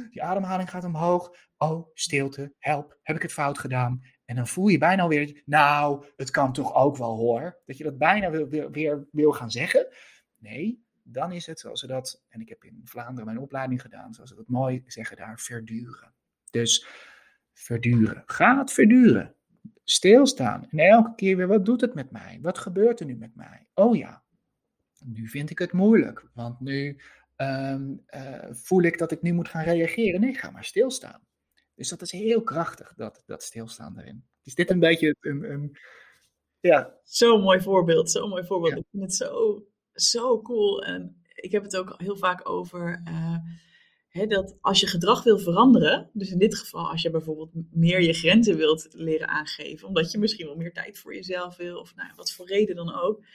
die 0.09 0.23
ademhaling 0.23 0.69
gaat 0.69 0.83
omhoog. 0.83 1.35
Oh, 1.57 1.89
stilte, 1.93 2.53
help, 2.57 2.97
heb 3.01 3.15
ik 3.15 3.21
het 3.21 3.33
fout 3.33 3.59
gedaan? 3.59 4.01
En 4.25 4.35
dan 4.35 4.47
voel 4.47 4.67
je 4.67 4.77
bijna 4.77 5.07
weer, 5.07 5.41
nou, 5.45 6.05
het 6.15 6.31
kan 6.31 6.53
toch 6.53 6.75
ook 6.75 6.97
wel 6.97 7.17
hoor. 7.17 7.59
Dat 7.65 7.77
je 7.77 7.83
dat 7.83 7.97
bijna 7.97 8.29
weer, 8.31 8.71
weer 8.71 9.07
wil 9.11 9.31
gaan 9.31 9.51
zeggen. 9.51 9.87
Nee, 10.37 10.83
dan 11.03 11.31
is 11.31 11.45
het 11.45 11.59
zoals 11.59 11.79
ze 11.79 11.87
dat, 11.87 12.23
en 12.29 12.41
ik 12.41 12.49
heb 12.49 12.63
in 12.63 12.81
Vlaanderen 12.83 13.25
mijn 13.25 13.39
opleiding 13.39 13.81
gedaan, 13.81 14.13
zoals 14.13 14.29
ze 14.29 14.35
dat 14.35 14.47
mooi 14.47 14.83
zeggen 14.85 15.17
daar, 15.17 15.39
verduren. 15.39 16.13
Dus 16.51 16.87
verduren. 17.53 18.23
Ga 18.25 18.57
het 18.57 18.71
verduren. 18.71 19.35
Stilstaan. 19.83 20.67
En 20.69 20.79
elke 20.79 21.15
keer 21.15 21.37
weer, 21.37 21.47
wat 21.47 21.65
doet 21.65 21.81
het 21.81 21.93
met 21.93 22.11
mij? 22.11 22.39
Wat 22.41 22.57
gebeurt 22.57 22.99
er 22.99 23.05
nu 23.05 23.15
met 23.15 23.35
mij? 23.35 23.67
Oh 23.73 23.95
ja, 23.95 24.23
nu 25.05 25.27
vind 25.27 25.49
ik 25.49 25.59
het 25.59 25.71
moeilijk, 25.71 26.25
want 26.33 26.59
nu 26.59 26.99
ehm, 27.35 27.93
eh, 28.05 28.47
voel 28.51 28.81
ik 28.81 28.97
dat 28.97 29.11
ik 29.11 29.21
nu 29.21 29.33
moet 29.33 29.47
gaan 29.47 29.63
reageren. 29.63 30.21
Nee, 30.21 30.33
ga 30.33 30.51
maar 30.51 30.65
stilstaan. 30.65 31.21
Dus 31.75 31.89
dat 31.89 32.01
is 32.01 32.11
heel 32.11 32.43
krachtig, 32.43 32.93
dat, 32.95 33.23
dat 33.25 33.43
stilstaan 33.43 33.99
erin. 33.99 34.23
Is 34.43 34.55
dit 34.55 34.69
een 34.69 34.79
beetje 34.79 35.15
een, 35.19 35.51
een 35.51 35.77
ja. 36.59 36.97
Zo'n 37.03 37.41
mooi 37.41 37.61
voorbeeld, 37.61 38.11
zo'n 38.11 38.29
mooi 38.29 38.43
voorbeeld. 38.43 38.77
Ik 38.77 38.85
vind 38.91 39.03
het 39.03 39.13
zo, 39.13 39.65
zo 39.93 40.41
cool. 40.41 40.83
En 40.83 41.21
ik 41.33 41.51
heb 41.51 41.63
het 41.63 41.77
ook 41.77 41.93
heel 41.97 42.17
vaak 42.17 42.49
over 42.49 43.01
uh, 43.07 43.37
hè, 44.09 44.25
dat 44.25 44.57
als 44.61 44.79
je 44.79 44.87
gedrag 44.87 45.23
wil 45.23 45.39
veranderen, 45.39 46.09
dus 46.13 46.31
in 46.31 46.39
dit 46.39 46.55
geval 46.55 46.89
als 46.89 47.01
je 47.01 47.09
bijvoorbeeld 47.09 47.51
meer 47.71 48.01
je 48.01 48.13
grenzen 48.13 48.57
wilt 48.57 48.87
leren 48.91 49.27
aangeven, 49.27 49.87
omdat 49.87 50.11
je 50.11 50.17
misschien 50.17 50.45
wel 50.45 50.55
meer 50.55 50.73
tijd 50.73 50.99
voor 50.99 51.15
jezelf 51.15 51.55
wil, 51.55 51.79
of 51.79 51.95
nou, 51.95 52.09
wat 52.15 52.31
voor 52.31 52.47
reden 52.47 52.75
dan 52.75 52.93
ook, 52.93 53.25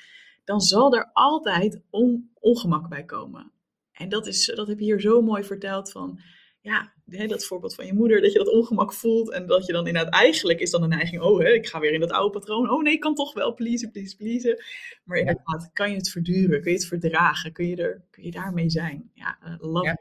dan 0.44 0.60
zal 0.60 0.94
er 0.94 1.10
altijd 1.12 1.80
ongemak 2.40 2.88
bij 2.88 3.04
komen. 3.04 3.52
En 3.92 4.08
dat, 4.08 4.26
is, 4.26 4.52
dat 4.54 4.66
heb 4.66 4.78
je 4.78 4.84
hier 4.84 5.00
zo 5.00 5.22
mooi 5.22 5.44
verteld 5.44 5.90
van 5.90 6.20
ja, 6.60 6.92
dat 7.04 7.44
voorbeeld 7.44 7.74
van 7.74 7.86
je 7.86 7.92
moeder, 7.92 8.20
dat 8.20 8.32
je 8.32 8.38
dat 8.38 8.52
ongemak 8.52 8.92
voelt 8.92 9.30
en 9.30 9.46
dat 9.46 9.66
je 9.66 9.72
dan 9.72 9.86
inderdaad 9.86 10.12
eigenlijk 10.12 10.60
is 10.60 10.70
dan 10.70 10.82
een 10.82 10.88
neiging, 10.88 11.22
oh, 11.22 11.38
hè, 11.38 11.48
ik 11.48 11.66
ga 11.66 11.80
weer 11.80 11.92
in 11.92 12.00
dat 12.00 12.10
oude 12.10 12.38
patroon, 12.38 12.70
oh 12.70 12.82
nee, 12.82 12.92
ik 12.92 13.00
kan 13.00 13.14
toch 13.14 13.34
wel, 13.34 13.54
please, 13.54 13.90
please, 13.90 14.16
please. 14.16 14.62
Maar 15.04 15.18
inderdaad, 15.18 15.70
kan 15.72 15.90
je 15.90 15.96
het 15.96 16.10
verduren, 16.10 16.60
kun 16.60 16.70
je 16.70 16.76
het 16.76 16.86
verdragen, 16.86 17.52
kun 17.52 17.66
je, 17.66 17.76
er, 17.76 18.04
kun 18.10 18.22
je 18.22 18.30
daarmee 18.30 18.70
zijn? 18.70 19.10
Ja, 19.14 19.38
uh, 19.44 19.54
love 19.58 19.86
ja. 19.86 19.98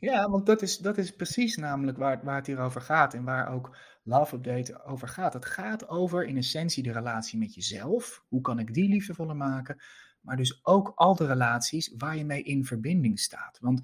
Ja, 0.00 0.30
want 0.30 0.46
dat 0.46 0.62
is, 0.62 0.78
dat 0.78 0.98
is 0.98 1.10
precies 1.10 1.56
namelijk 1.56 1.98
waar, 1.98 2.20
waar 2.24 2.36
het 2.36 2.46
hier 2.46 2.60
over 2.60 2.80
gaat 2.80 3.14
en 3.14 3.24
waar 3.24 3.54
ook 3.54 3.76
Love 4.02 4.36
Update 4.36 4.84
over 4.84 5.08
gaat. 5.08 5.32
Het 5.32 5.44
gaat 5.44 5.88
over 5.88 6.24
in 6.24 6.36
essentie 6.36 6.82
de 6.82 6.92
relatie 6.92 7.38
met 7.38 7.54
jezelf. 7.54 8.24
Hoe 8.28 8.40
kan 8.40 8.58
ik 8.58 8.74
die 8.74 8.88
liefdevoller 8.88 9.36
maken? 9.36 9.80
Maar 10.20 10.36
dus 10.36 10.64
ook 10.64 10.92
al 10.94 11.14
de 11.14 11.26
relaties 11.26 11.94
waar 11.96 12.16
je 12.16 12.24
mee 12.24 12.42
in 12.42 12.64
verbinding 12.64 13.18
staat. 13.18 13.58
Want 13.60 13.80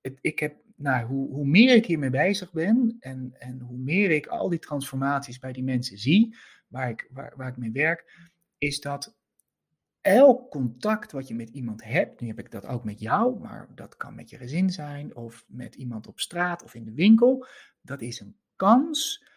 het, 0.00 0.18
ik 0.20 0.38
heb 0.38 0.56
nou, 0.76 1.06
hoe, 1.06 1.34
hoe 1.34 1.46
meer 1.46 1.74
ik 1.74 1.86
hiermee 1.86 2.10
bezig 2.10 2.52
ben 2.52 2.96
en, 3.00 3.34
en 3.38 3.60
hoe 3.60 3.78
meer 3.78 4.10
ik 4.10 4.26
al 4.26 4.48
die 4.48 4.58
transformaties 4.58 5.38
bij 5.38 5.52
die 5.52 5.62
mensen 5.62 5.98
zie, 5.98 6.36
waar 6.68 6.88
ik, 6.88 7.08
waar, 7.10 7.32
waar 7.36 7.48
ik 7.48 7.56
mee 7.56 7.72
werk, 7.72 8.30
is 8.58 8.80
dat 8.80 9.18
elk 10.00 10.50
contact 10.50 11.12
wat 11.12 11.28
je 11.28 11.34
met 11.34 11.48
iemand 11.48 11.84
hebt, 11.84 12.20
nu 12.20 12.26
heb 12.26 12.38
ik 12.38 12.50
dat 12.50 12.66
ook 12.66 12.84
met 12.84 13.00
jou, 13.00 13.38
maar 13.38 13.68
dat 13.74 13.96
kan 13.96 14.14
met 14.14 14.30
je 14.30 14.36
gezin 14.36 14.70
zijn 14.70 15.16
of 15.16 15.44
met 15.48 15.74
iemand 15.74 16.06
op 16.06 16.20
straat 16.20 16.62
of 16.62 16.74
in 16.74 16.84
de 16.84 16.94
winkel, 16.94 17.46
dat 17.80 18.00
is 18.00 18.20
een 18.20 18.36
kans 18.56 19.28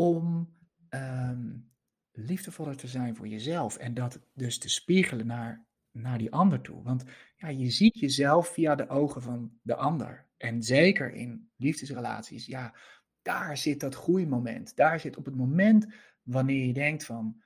om 0.00 0.54
um, 0.90 1.70
liefdevoller 2.12 2.76
te 2.76 2.86
zijn 2.86 3.16
voor 3.16 3.28
jezelf 3.28 3.76
en 3.76 3.94
dat 3.94 4.20
dus 4.34 4.58
te 4.58 4.68
spiegelen 4.68 5.26
naar, 5.26 5.64
naar 5.90 6.18
die 6.18 6.32
ander 6.32 6.60
toe. 6.60 6.82
Want 6.82 7.04
ja, 7.36 7.48
je 7.48 7.70
ziet 7.70 7.98
jezelf 7.98 8.48
via 8.48 8.74
de 8.74 8.88
ogen 8.88 9.22
van 9.22 9.52
de 9.62 9.74
ander. 9.74 10.26
En 10.36 10.62
zeker 10.62 11.12
in 11.12 11.50
liefdesrelaties, 11.56 12.46
ja, 12.46 12.74
daar 13.22 13.56
zit 13.56 13.80
dat 13.80 13.94
groeimoment. 13.94 14.76
Daar 14.76 15.00
zit 15.00 15.16
op 15.16 15.24
het 15.24 15.36
moment 15.36 15.86
wanneer 16.22 16.66
je 16.66 16.72
denkt 16.72 17.04
van, 17.04 17.42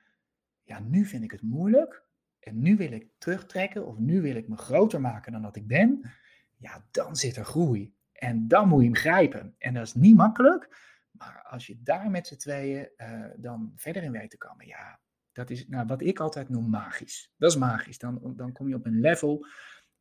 ja, 0.63 0.79
nu 0.79 1.05
vind 1.05 1.23
ik 1.23 1.31
het 1.31 1.41
moeilijk 1.41 2.03
en 2.39 2.61
nu 2.61 2.75
wil 2.75 2.91
ik 2.91 3.07
terugtrekken 3.17 3.85
of 3.85 3.97
nu 3.97 4.21
wil 4.21 4.35
ik 4.35 4.47
me 4.47 4.55
groter 4.55 5.01
maken 5.01 5.31
dan 5.31 5.41
dat 5.41 5.55
ik 5.55 5.67
ben. 5.67 6.11
Ja, 6.57 6.85
dan 6.91 7.15
zit 7.15 7.35
er 7.35 7.45
groei. 7.45 7.93
En 8.11 8.47
dan 8.47 8.67
moet 8.67 8.79
je 8.79 8.85
hem 8.85 8.95
grijpen. 8.95 9.55
En 9.57 9.73
dat 9.73 9.83
is 9.85 9.93
niet 9.93 10.15
makkelijk. 10.15 10.91
Maar 11.13 11.43
als 11.49 11.67
je 11.67 11.79
daar 11.83 12.09
met 12.09 12.27
z'n 12.27 12.35
tweeën 12.35 12.89
uh, 12.97 13.25
dan 13.37 13.71
verder 13.75 14.03
in 14.03 14.11
weet 14.11 14.29
te 14.29 14.37
komen, 14.37 14.67
ja, 14.67 14.99
dat 15.31 15.49
is 15.49 15.67
nou, 15.67 15.85
wat 15.85 16.01
ik 16.01 16.19
altijd 16.19 16.49
noem 16.49 16.69
magisch. 16.69 17.31
Dat 17.37 17.51
is 17.51 17.57
magisch. 17.57 17.97
Dan, 17.97 18.33
dan 18.35 18.51
kom 18.51 18.67
je 18.67 18.75
op 18.75 18.85
een 18.85 18.99
level 18.99 19.45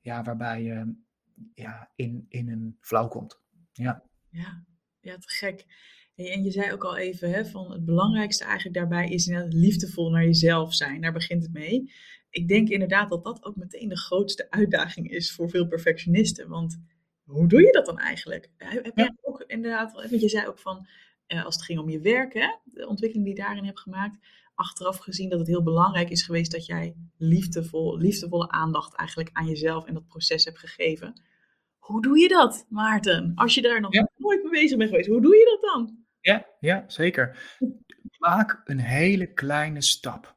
ja, 0.00 0.22
waarbij 0.22 0.62
je 0.62 0.94
ja, 1.54 1.90
in, 1.94 2.26
in 2.28 2.48
een 2.48 2.76
flow 2.80 3.10
komt. 3.10 3.40
Ja, 3.72 4.02
ja, 4.30 4.64
ja 5.00 5.18
te 5.18 5.28
gek. 5.28 5.64
En 6.14 6.42
je 6.42 6.50
zei 6.50 6.72
ook 6.72 6.84
al 6.84 6.96
even, 6.96 7.30
hè, 7.30 7.46
van 7.46 7.72
het 7.72 7.84
belangrijkste 7.84 8.44
eigenlijk 8.44 8.74
daarbij 8.74 9.08
is 9.08 9.26
liefdevol 9.48 10.10
naar 10.10 10.24
jezelf 10.24 10.74
zijn. 10.74 11.00
Daar 11.00 11.12
begint 11.12 11.42
het 11.42 11.52
mee. 11.52 11.92
Ik 12.30 12.48
denk 12.48 12.68
inderdaad 12.68 13.08
dat 13.08 13.24
dat 13.24 13.44
ook 13.44 13.56
meteen 13.56 13.88
de 13.88 13.98
grootste 13.98 14.50
uitdaging 14.50 15.10
is 15.10 15.34
voor 15.34 15.50
veel 15.50 15.66
perfectionisten. 15.66 16.48
Want 16.48 16.80
hoe 17.32 17.48
doe 17.48 17.60
je 17.60 17.72
dat 17.72 17.86
dan 17.86 17.98
eigenlijk? 17.98 18.50
Heb 18.56 18.96
jij 18.96 19.16
ook 19.22 19.44
inderdaad, 19.46 19.92
want 19.92 20.20
je 20.20 20.28
zei 20.28 20.46
ook 20.46 20.58
van, 20.58 20.86
eh, 21.26 21.44
als 21.44 21.54
het 21.54 21.64
ging 21.64 21.78
om 21.78 21.88
je 21.88 22.00
werk, 22.00 22.34
hè, 22.34 22.56
de 22.64 22.88
ontwikkeling 22.88 23.28
die 23.28 23.36
je 23.36 23.42
daarin 23.42 23.64
hebt 23.64 23.80
gemaakt, 23.80 24.18
achteraf 24.54 24.98
gezien 24.98 25.28
dat 25.28 25.38
het 25.38 25.48
heel 25.48 25.62
belangrijk 25.62 26.10
is 26.10 26.22
geweest 26.22 26.52
dat 26.52 26.66
jij 26.66 26.94
liefdevol, 27.16 27.98
liefdevolle 27.98 28.50
aandacht 28.50 28.94
eigenlijk 28.94 29.30
aan 29.32 29.46
jezelf 29.46 29.86
en 29.86 29.94
dat 29.94 30.06
proces 30.06 30.44
hebt 30.44 30.58
gegeven. 30.58 31.20
Hoe 31.78 32.02
doe 32.02 32.18
je 32.18 32.28
dat, 32.28 32.66
Maarten? 32.68 33.32
Als 33.34 33.54
je 33.54 33.62
daar 33.62 33.80
nog 33.80 33.92
nooit 34.16 34.42
mee 34.42 34.52
bezig 34.52 34.78
bent 34.78 34.90
geweest, 34.90 35.08
hoe 35.08 35.20
doe 35.20 35.36
je 35.36 35.58
dat 35.60 35.72
dan? 35.72 36.04
Ja, 36.20 36.46
ja, 36.60 36.84
zeker. 36.86 37.56
Maak 38.18 38.60
een 38.64 38.80
hele 38.80 39.26
kleine 39.32 39.82
stap. 39.82 40.36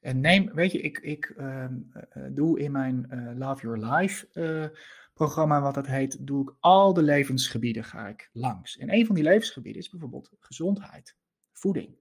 En 0.00 0.20
neem, 0.20 0.50
weet 0.54 0.72
je, 0.72 0.80
ik, 0.80 0.98
ik 0.98 1.34
ehm, 1.36 1.74
eh, 1.92 2.22
doe 2.30 2.60
in 2.60 2.72
mijn 2.72 3.06
uh, 3.10 3.30
Love 3.38 3.62
Your 3.62 3.94
Life 3.94 4.26
programma, 5.12 5.60
wat 5.60 5.74
dat 5.74 5.86
heet, 5.86 6.26
doe 6.26 6.42
ik 6.42 6.56
al 6.60 6.92
de 6.92 7.02
levensgebieden 7.02 7.84
ga 7.84 8.08
ik 8.08 8.30
langs. 8.32 8.78
En 8.78 8.94
een 8.94 9.06
van 9.06 9.14
die 9.14 9.24
levensgebieden 9.24 9.82
is 9.82 9.90
bijvoorbeeld 9.90 10.30
gezondheid, 10.38 11.16
voeding. 11.52 12.00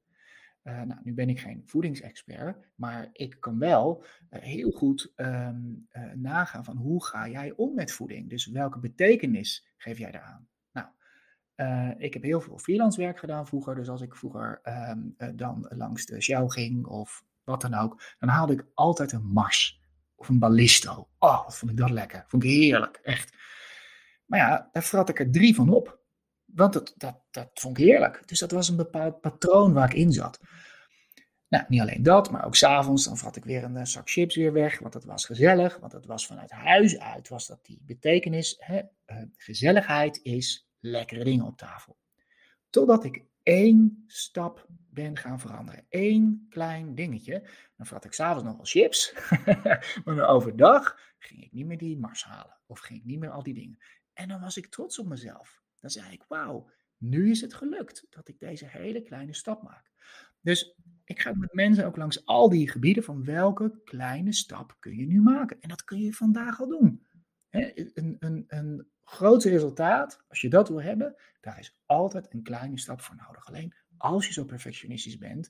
Uh, 0.64 0.82
nou, 0.82 1.00
nu 1.04 1.14
ben 1.14 1.30
ik 1.30 1.40
geen 1.40 1.62
voedingsexpert, 1.66 2.68
maar 2.76 3.10
ik 3.14 3.38
kan 3.40 3.60
wel 3.60 4.04
uh, 4.30 4.42
heel 4.42 4.72
goed 4.72 5.14
um, 5.16 5.88
uh, 5.92 6.12
nagaan 6.14 6.64
van 6.64 6.78
hoe 6.78 7.06
ga 7.06 7.30
jij 7.30 7.52
om 7.56 7.74
met 7.74 7.92
voeding? 7.92 8.30
Dus 8.30 8.46
welke 8.46 8.80
betekenis 8.80 9.74
geef 9.78 9.98
jij 9.98 10.12
daaraan? 10.12 10.48
Nou, 10.72 10.88
ik 11.98 12.14
heb 12.14 12.24
heel 12.24 12.42
veel 12.42 12.58
freelance 12.58 13.02
werk 13.02 13.20
gedaan 13.20 13.48
vroeger, 13.48 13.76
dus 13.76 13.90
als 13.90 14.02
ik 14.02 14.16
vroeger 14.16 14.62
um, 14.90 15.16
dan 15.36 15.66
langs 15.70 16.06
de 16.06 16.22
Shell 16.22 16.48
ging 16.48 16.86
of 16.86 17.26
wat 17.44 17.62
dan 17.62 17.74
ook, 17.74 18.02
dan 18.20 18.30
haalde 18.30 18.54
ik 18.54 18.66
altijd 18.74 19.12
een 19.12 19.26
Mars 19.26 19.81
of 20.22 20.30
een 20.30 20.40
ballisto. 20.40 21.10
Oh, 21.20 21.44
wat 21.44 21.58
vond 21.58 21.72
ik 21.72 21.78
dat 21.78 21.90
lekker. 21.90 22.24
Vond 22.28 22.44
ik 22.44 22.50
heerlijk, 22.50 23.00
echt. 23.04 23.36
Maar 24.26 24.40
ja, 24.40 24.70
daar 24.72 24.84
vrat 24.84 25.10
ik 25.10 25.20
er 25.20 25.32
drie 25.32 25.56
van 25.56 25.70
op. 25.70 26.00
Want 26.46 26.74
dat, 26.74 26.94
dat, 26.98 27.22
dat 27.32 27.50
vond 27.54 27.78
ik 27.78 27.86
heerlijk. 27.86 28.28
Dus 28.28 28.40
dat 28.40 28.52
was 28.52 28.70
een 28.70 28.76
bepaald 28.76 29.22
patroon 29.22 29.74
waar 29.74 29.90
ik 29.90 29.98
in 29.98 30.12
zat. 30.12 30.40
Nou, 31.48 31.66
niet 31.68 31.82
alleen 31.82 32.04
dat, 32.04 32.32
maar 32.32 32.46
ook 32.46 32.56
s'avonds, 32.56 33.06
dan 33.06 33.18
vrat 33.18 33.36
ik 33.36 33.44
weer 33.44 33.64
een 33.64 33.88
zak 33.88 34.10
chips 34.10 34.36
weer 34.36 34.54
weg, 34.54 34.80
want 34.80 34.94
dat 34.94 35.04
was 35.04 35.26
gezellig, 35.26 35.78
want 35.78 35.92
dat 35.92 36.06
was 36.06 36.26
vanuit 36.26 36.52
huis 36.52 37.00
uit, 37.00 37.30
was 37.30 37.48
dat 37.48 37.66
die 37.66 37.82
betekenis. 37.86 38.56
Hè? 38.60 38.82
Uh, 39.06 39.18
gezelligheid 39.36 40.20
is 40.24 40.70
lekkere 40.80 41.24
dingen 41.24 41.46
op 41.46 41.58
tafel. 41.58 41.98
Totdat 42.70 43.04
ik 43.04 43.24
één 43.44 44.04
stap 44.08 44.68
ben 44.90 45.18
gaan 45.18 45.40
veranderen. 45.40 45.86
Eén 45.90 46.46
klein 46.50 46.96
dingetje. 46.96 47.50
Dan 47.76 47.86
vrat 47.86 48.06
ik 48.06 48.14
s'avonds 48.14 48.44
nog 48.44 48.56
wel 48.56 48.66
chips. 48.66 49.14
maar 50.06 50.28
overdag 50.28 51.00
ging 51.20 51.44
ik 51.44 51.52
niet 51.52 51.66
meer 51.66 51.78
die 51.78 51.98
mars 51.98 52.24
halen. 52.24 52.58
Of 52.66 52.80
ging 52.80 53.00
ik 53.00 53.06
niet 53.06 53.20
meer 53.20 53.30
al 53.30 53.44
die 53.44 53.54
dingen. 53.54 53.78
En 54.14 54.28
dan 54.28 54.42
was 54.42 54.58
ik 54.58 54.68
trots 54.68 55.00
op 55.00 55.08
mezelf. 55.08 55.62
Dan 55.80 55.90
zei 55.90 56.12
ik, 56.12 56.24
wauw, 56.28 56.70
nu 56.98 57.30
is 57.30 57.42
het 57.42 57.54
gelukt 57.54 58.06
dat 58.10 58.28
ik 58.28 58.40
deze 58.40 58.66
hele 58.68 59.02
kleine 59.02 59.34
stap 59.34 59.64
maak. 59.64 59.92
Dus 60.42 60.76
ik 61.04 61.22
ga 61.22 61.34
met 61.34 61.54
mensen 61.54 61.86
ook 61.86 61.98
langs 61.98 62.26
al 62.26 62.50
die 62.50 62.70
gebieden 62.70 63.04
van 63.04 63.24
welke 63.24 63.82
kleine 63.84 64.34
stap 64.34 64.76
kun 64.80 64.96
je 64.96 65.06
nu 65.06 65.22
maken. 65.22 65.58
En 65.60 65.70
dat 65.70 65.84
kun 65.84 66.00
je 66.00 66.14
vandaag 66.14 66.60
al 66.62 66.68
doen. 66.68 67.06
een, 67.50 68.16
een, 68.20 68.46
een 68.48 68.91
groot 69.12 69.44
resultaat, 69.44 70.24
als 70.30 70.42
je 70.42 70.50
dat 70.50 70.70
wil 70.70 70.82
hebben, 70.82 71.16
daar 71.42 71.60
is 71.60 71.78
altijd 71.86 72.34
een 72.34 72.44
kleine 72.44 72.80
stap 72.80 73.02
voor 73.02 73.16
nodig. 73.28 73.48
Alleen 73.48 73.74
als 73.98 74.28
je 74.28 74.34
zo 74.34 74.46
perfectionistisch 74.46 75.18
bent, 75.18 75.50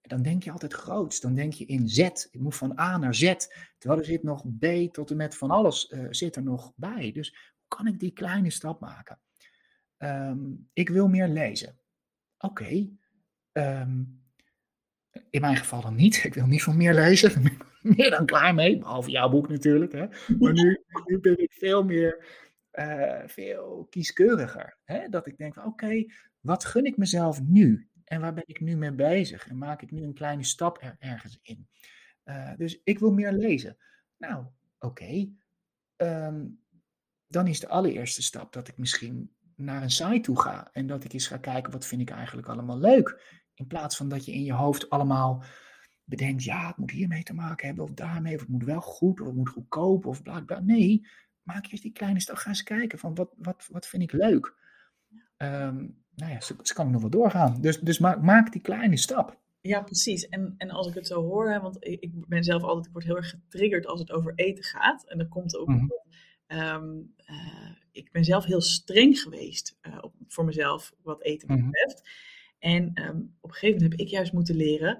dan 0.00 0.22
denk 0.22 0.42
je 0.42 0.50
altijd 0.50 0.72
groots. 0.72 1.20
Dan 1.20 1.34
denk 1.34 1.52
je 1.52 1.64
in 1.64 1.88
Z. 1.88 1.98
Ik 2.30 2.40
moet 2.40 2.56
van 2.56 2.78
A 2.78 2.98
naar 2.98 3.14
Z. 3.14 3.34
Terwijl 3.78 4.00
er 4.00 4.06
zit 4.06 4.22
nog 4.22 4.44
B 4.58 4.66
tot 4.92 5.10
en 5.10 5.16
met 5.16 5.36
van 5.36 5.50
alles 5.50 5.90
uh, 5.90 6.06
zit 6.10 6.36
er 6.36 6.42
nog 6.42 6.72
bij. 6.76 7.12
Dus 7.12 7.30
hoe 7.30 7.76
kan 7.76 7.86
ik 7.86 8.00
die 8.00 8.12
kleine 8.12 8.50
stap 8.50 8.80
maken? 8.80 9.18
Um, 9.98 10.68
ik 10.72 10.88
wil 10.88 11.08
meer 11.08 11.28
lezen. 11.28 11.78
Oké. 12.38 12.88
Um, 13.52 14.22
in 15.30 15.40
mijn 15.40 15.56
geval 15.56 15.80
dan 15.80 15.94
niet. 15.94 16.22
Ik 16.24 16.34
wil 16.34 16.46
niet 16.46 16.62
van 16.62 16.76
meer 16.76 16.94
lezen. 16.94 17.42
meer 17.96 18.10
dan 18.10 18.26
klaar 18.26 18.54
mee. 18.54 18.78
Behalve 18.78 19.10
jouw 19.10 19.28
boek 19.28 19.48
natuurlijk. 19.48 19.92
Hè. 19.92 20.06
Maar 20.38 20.52
nu, 20.52 20.84
nu 21.04 21.18
ben 21.18 21.38
ik 21.38 21.52
veel 21.52 21.84
meer 21.84 22.24
uh, 22.78 23.22
veel 23.26 23.86
kieskeuriger. 23.90 24.78
Hè? 24.84 25.08
Dat 25.08 25.26
ik 25.26 25.36
denk 25.36 25.56
oké, 25.66 26.04
wat 26.40 26.64
gun 26.64 26.84
ik 26.84 26.96
mezelf 26.96 27.42
nu? 27.42 27.88
En 28.04 28.20
waar 28.20 28.34
ben 28.34 28.46
ik 28.46 28.60
nu 28.60 28.76
mee 28.76 28.92
bezig? 28.92 29.48
En 29.48 29.58
maak 29.58 29.82
ik 29.82 29.90
nu 29.90 30.02
een 30.02 30.14
kleine 30.14 30.44
stap 30.44 30.82
er 30.82 30.96
ergens 30.98 31.38
in? 31.42 31.68
Uh, 32.24 32.56
dus 32.56 32.80
ik 32.84 32.98
wil 32.98 33.12
meer 33.12 33.32
lezen. 33.32 33.76
Nou, 34.16 34.46
oké. 34.78 35.28
Um, 35.96 36.60
dan 37.26 37.46
is 37.46 37.60
de 37.60 37.68
allereerste 37.68 38.22
stap 38.22 38.52
dat 38.52 38.68
ik 38.68 38.78
misschien 38.78 39.32
naar 39.56 39.82
een 39.82 39.90
site 39.90 40.20
toe 40.20 40.40
ga. 40.40 40.68
En 40.72 40.86
dat 40.86 41.04
ik 41.04 41.12
eens 41.12 41.26
ga 41.26 41.36
kijken, 41.36 41.72
wat 41.72 41.86
vind 41.86 42.00
ik 42.00 42.10
eigenlijk 42.10 42.48
allemaal 42.48 42.78
leuk? 42.78 43.40
In 43.54 43.66
plaats 43.66 43.96
van 43.96 44.08
dat 44.08 44.24
je 44.24 44.32
in 44.32 44.44
je 44.44 44.52
hoofd 44.52 44.90
allemaal 44.90 45.44
bedenkt, 46.04 46.44
ja, 46.44 46.66
het 46.66 46.76
moet 46.76 46.90
hiermee 46.90 47.22
te 47.22 47.34
maken 47.34 47.66
hebben, 47.66 47.84
of 47.84 47.90
daarmee, 47.90 48.34
of 48.34 48.40
het 48.40 48.48
moet 48.48 48.64
wel 48.64 48.80
goed, 48.80 49.20
of 49.20 49.26
het 49.26 49.36
moet 49.36 49.48
goedkoop, 49.48 50.06
of 50.06 50.22
bla 50.22 50.40
bla. 50.40 50.60
Nee, 50.60 51.06
maak 51.48 51.66
eerst 51.66 51.82
die 51.82 51.92
kleine 51.92 52.20
stap. 52.20 52.36
Ga 52.36 52.48
eens 52.48 52.62
kijken 52.62 52.98
van 52.98 53.14
wat, 53.14 53.30
wat, 53.36 53.68
wat 53.70 53.86
vind 53.86 54.02
ik 54.02 54.12
leuk. 54.12 54.54
Um, 55.36 55.96
nou 56.14 56.32
ja, 56.32 56.40
ze, 56.40 56.54
ze, 56.62 56.74
kan 56.74 56.90
nog 56.90 57.00
wel 57.00 57.10
doorgaan. 57.10 57.60
Dus, 57.60 57.80
dus 57.80 57.98
maak, 57.98 58.22
maak 58.22 58.52
die 58.52 58.60
kleine 58.60 58.96
stap. 58.96 59.38
Ja, 59.60 59.82
precies. 59.82 60.28
En, 60.28 60.54
en 60.58 60.70
als 60.70 60.86
ik 60.86 60.94
het 60.94 61.06
zo 61.06 61.22
hoor, 61.22 61.50
hè, 61.50 61.60
want 61.60 61.76
ik, 61.80 62.00
ik 62.00 62.26
ben 62.26 62.44
zelf 62.44 62.62
altijd, 62.62 62.86
ik 62.86 62.92
word 62.92 63.04
heel 63.04 63.16
erg 63.16 63.30
getriggerd 63.30 63.86
als 63.86 64.00
het 64.00 64.12
over 64.12 64.32
eten 64.34 64.64
gaat. 64.64 65.04
En 65.04 65.18
dan 65.18 65.28
komt 65.28 65.56
ook, 65.56 65.68
mm-hmm. 65.68 65.92
um, 66.46 67.14
uh, 67.30 67.70
ik 67.92 68.12
ben 68.12 68.24
zelf 68.24 68.44
heel 68.44 68.60
streng 68.60 69.18
geweest 69.18 69.78
uh, 69.82 69.98
op, 70.00 70.14
voor 70.28 70.44
mezelf 70.44 70.92
wat 71.02 71.22
eten 71.22 71.48
mm-hmm. 71.52 71.70
betreft. 71.70 72.08
En 72.58 72.82
um, 72.82 73.36
op 73.40 73.50
een 73.50 73.56
gegeven 73.56 73.82
moment 73.82 73.98
heb 73.98 74.06
ik 74.08 74.12
juist 74.12 74.32
moeten 74.32 74.56
leren, 74.56 74.98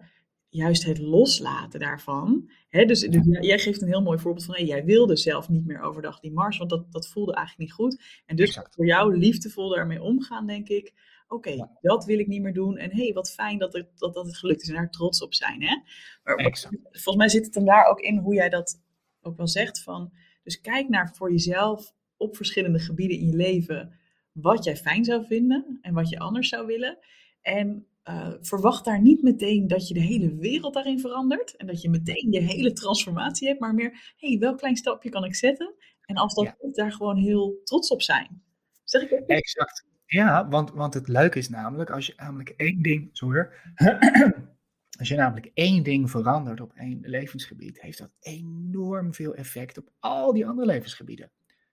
juist 0.48 0.84
het 0.84 0.98
loslaten 0.98 1.80
daarvan. 1.80 2.50
Hè, 2.68 2.84
dus, 2.84 3.00
dus 3.00 3.22
jij 3.40 3.58
geeft 3.58 3.82
een 3.82 3.88
heel 3.88 4.02
mooi 4.02 4.18
voorbeeld 4.18 4.44
van, 4.44 4.54
hey, 4.54 4.64
jij 4.64 4.84
wilde 4.84 5.16
zelf 5.16 5.48
niet 5.48 5.66
meer 5.66 5.80
overdag 5.80 6.20
die 6.20 6.32
mars, 6.32 6.58
want 6.58 6.70
dat, 6.70 6.92
dat 6.92 7.08
voelde 7.08 7.34
eigenlijk 7.34 7.68
niet 7.68 7.78
goed. 7.78 8.02
En 8.26 8.36
dus 8.36 8.48
exact. 8.48 8.74
voor 8.74 8.86
jou 8.86 9.18
liefdevol 9.18 9.68
daarmee 9.68 10.02
omgaan, 10.02 10.46
denk 10.46 10.68
ik, 10.68 10.92
oké, 11.24 11.34
okay, 11.34 11.56
ja. 11.56 11.78
dat 11.80 12.04
wil 12.04 12.18
ik 12.18 12.26
niet 12.26 12.42
meer 12.42 12.52
doen. 12.52 12.76
En 12.76 12.90
hey, 12.90 13.12
wat 13.12 13.32
fijn 13.32 13.58
dat, 13.58 13.72
het, 13.72 13.98
dat, 13.98 14.14
dat 14.14 14.26
het 14.26 14.36
gelukt 14.36 14.62
is 14.62 14.68
en 14.68 14.74
daar 14.74 14.90
trots 14.90 15.22
op 15.22 15.34
zijn. 15.34 15.62
Hè? 15.62 15.76
Maar, 16.22 16.58
volgens 16.90 17.16
mij 17.16 17.28
zit 17.28 17.44
het 17.44 17.54
hem 17.54 17.64
daar 17.64 17.84
ook 17.84 18.00
in 18.00 18.18
hoe 18.18 18.34
jij 18.34 18.48
dat 18.48 18.80
ook 19.20 19.36
wel 19.36 19.48
zegt 19.48 19.82
van, 19.82 20.12
dus 20.42 20.60
kijk 20.60 20.88
naar 20.88 21.14
voor 21.14 21.30
jezelf 21.30 21.94
op 22.16 22.36
verschillende 22.36 22.78
gebieden 22.78 23.18
in 23.18 23.26
je 23.26 23.36
leven 23.36 23.98
wat 24.32 24.64
jij 24.64 24.76
fijn 24.76 25.04
zou 25.04 25.24
vinden 25.26 25.78
en 25.82 25.94
wat 25.94 26.08
je 26.08 26.18
anders 26.18 26.48
zou 26.48 26.66
willen. 26.66 26.98
En 27.40 27.86
uh, 28.08 28.32
verwacht 28.40 28.84
daar 28.84 29.00
niet 29.00 29.22
meteen 29.22 29.66
dat 29.66 29.88
je 29.88 29.94
de 29.94 30.00
hele 30.00 30.36
wereld 30.36 30.74
daarin 30.74 31.00
verandert. 31.00 31.56
En 31.56 31.66
dat 31.66 31.82
je 31.82 31.90
meteen 31.90 32.30
je 32.30 32.40
hele 32.40 32.72
transformatie 32.72 33.48
hebt. 33.48 33.60
Maar 33.60 33.74
meer, 33.74 34.14
hé, 34.16 34.28
hey, 34.28 34.38
welk 34.38 34.58
klein 34.58 34.76
stapje 34.76 35.10
kan 35.10 35.24
ik 35.24 35.34
zetten? 35.34 35.74
En 36.00 36.16
als 36.16 36.34
dat 36.34 36.44
ja. 36.44 36.70
daar 36.72 36.92
gewoon 36.92 37.16
heel 37.16 37.60
trots 37.64 37.90
op 37.90 38.02
zijn. 38.02 38.42
Zeg 38.84 39.02
ik 39.02 39.12
ook? 39.12 39.28
Exact. 39.28 39.86
Ja, 40.06 40.48
want, 40.48 40.70
want 40.70 40.94
het 40.94 41.08
leuke 41.08 41.38
is 41.38 41.48
namelijk, 41.48 41.90
als 41.90 42.06
je 42.06 42.12
namelijk 42.16 42.48
één 42.48 42.82
ding, 42.82 43.08
sorry, 43.12 43.48
Als 44.98 45.08
je 45.08 45.16
namelijk 45.16 45.50
één 45.54 45.82
ding 45.82 46.10
verandert 46.10 46.60
op 46.60 46.72
één 46.74 47.00
levensgebied, 47.02 47.80
heeft 47.80 47.98
dat 47.98 48.10
enorm 48.20 49.14
veel 49.14 49.34
effect 49.34 49.78
op 49.78 49.90
al 49.98 50.32
die 50.32 50.46
andere 50.46 50.66
levensgebieden. 50.66 51.30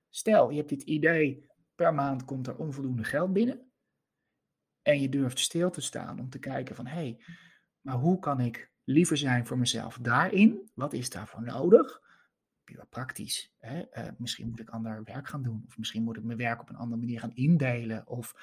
Stel, 0.10 0.50
je 0.50 0.58
hebt 0.58 0.70
dit 0.70 0.82
idee, 0.82 1.46
per 1.76 1.94
maand 1.94 2.26
komt 2.26 2.48
er 2.48 2.56
onvoldoende 2.56 3.04
geld 3.04 3.34
binnen. 3.34 3.65
En 4.86 5.02
je 5.02 5.10
durft 5.10 5.40
stil 5.40 5.70
te 5.70 5.82
staan 5.82 6.20
om 6.20 6.30
te 6.30 6.40
kijken 6.40 6.76
van, 6.76 6.88
hé, 6.88 6.96
hey, 6.96 7.20
maar 7.82 7.96
hoe 7.96 8.20
kan 8.20 8.40
ik 8.40 8.72
liever 8.84 9.18
zijn 9.18 9.46
voor 9.46 9.58
mezelf 9.58 9.98
daarin? 10.02 10.70
Wat 10.74 10.94
is 10.94 11.10
daarvoor 11.10 11.44
nodig? 11.44 12.02
Puur 12.64 12.86
praktisch. 12.90 13.54
Hè? 13.58 13.78
Uh, 13.78 14.04
misschien 14.18 14.50
moet 14.50 14.60
ik 14.60 14.70
ander 14.70 15.04
werk 15.04 15.28
gaan 15.28 15.44
doen. 15.44 15.64
Of 15.68 15.78
misschien 15.78 16.04
moet 16.04 16.18
ik 16.18 16.24
mijn 16.24 16.38
werk 16.38 16.62
op 16.62 16.70
een 16.70 16.76
andere 16.76 17.02
manier 17.02 17.20
gaan 17.20 17.36
indelen. 17.36 18.08
Of 18.08 18.34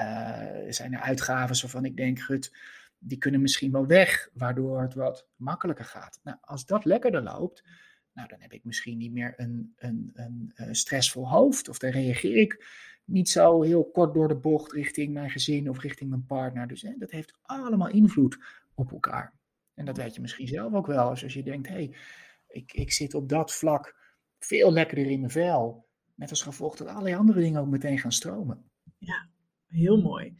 uh, 0.00 0.72
zijn 0.72 0.94
er 0.94 1.00
uitgaven 1.00 1.60
waarvan 1.60 1.84
ik 1.84 1.96
denk, 1.96 2.20
gut, 2.20 2.56
die 2.98 3.18
kunnen 3.18 3.40
misschien 3.40 3.72
wel 3.72 3.86
weg, 3.86 4.30
waardoor 4.32 4.82
het 4.82 4.94
wat 4.94 5.28
makkelijker 5.36 5.84
gaat. 5.84 6.20
Nou, 6.22 6.36
als 6.40 6.66
dat 6.66 6.84
lekkerder 6.84 7.22
loopt, 7.22 7.64
nou, 8.12 8.28
dan 8.28 8.40
heb 8.40 8.52
ik 8.52 8.64
misschien 8.64 8.98
niet 8.98 9.12
meer 9.12 9.32
een, 9.36 9.72
een, 9.76 10.10
een, 10.14 10.52
een 10.54 10.74
stressvol 10.74 11.28
hoofd. 11.28 11.68
Of 11.68 11.78
dan 11.78 11.90
reageer 11.90 12.36
ik 12.36 12.64
niet 13.10 13.28
zo 13.28 13.62
heel 13.62 13.90
kort 13.90 14.14
door 14.14 14.28
de 14.28 14.36
bocht 14.36 14.72
richting 14.72 15.12
mijn 15.12 15.30
gezin 15.30 15.68
of 15.70 15.80
richting 15.80 16.10
mijn 16.10 16.26
partner. 16.26 16.68
Dus 16.68 16.82
hè, 16.82 16.92
dat 16.98 17.10
heeft 17.10 17.38
allemaal 17.42 17.88
invloed 17.88 18.38
op 18.74 18.92
elkaar. 18.92 19.34
En 19.74 19.84
dat 19.84 19.96
weet 19.96 20.14
je 20.14 20.20
misschien 20.20 20.48
zelf 20.48 20.74
ook 20.74 20.86
wel. 20.86 21.08
als 21.08 21.20
je 21.20 21.42
denkt, 21.42 21.68
hé, 21.68 21.74
hey, 21.74 21.94
ik, 22.48 22.72
ik 22.72 22.92
zit 22.92 23.14
op 23.14 23.28
dat 23.28 23.54
vlak 23.54 23.96
veel 24.38 24.72
lekkerder 24.72 25.10
in 25.10 25.20
mijn 25.20 25.32
vel. 25.32 25.88
Met 26.14 26.30
als 26.30 26.42
gevolg 26.42 26.76
dat 26.76 26.88
allerlei 26.88 27.14
andere 27.14 27.40
dingen 27.40 27.60
ook 27.60 27.68
meteen 27.68 27.98
gaan 27.98 28.12
stromen. 28.12 28.64
Ja, 28.98 29.28
heel 29.66 30.00
mooi. 30.00 30.36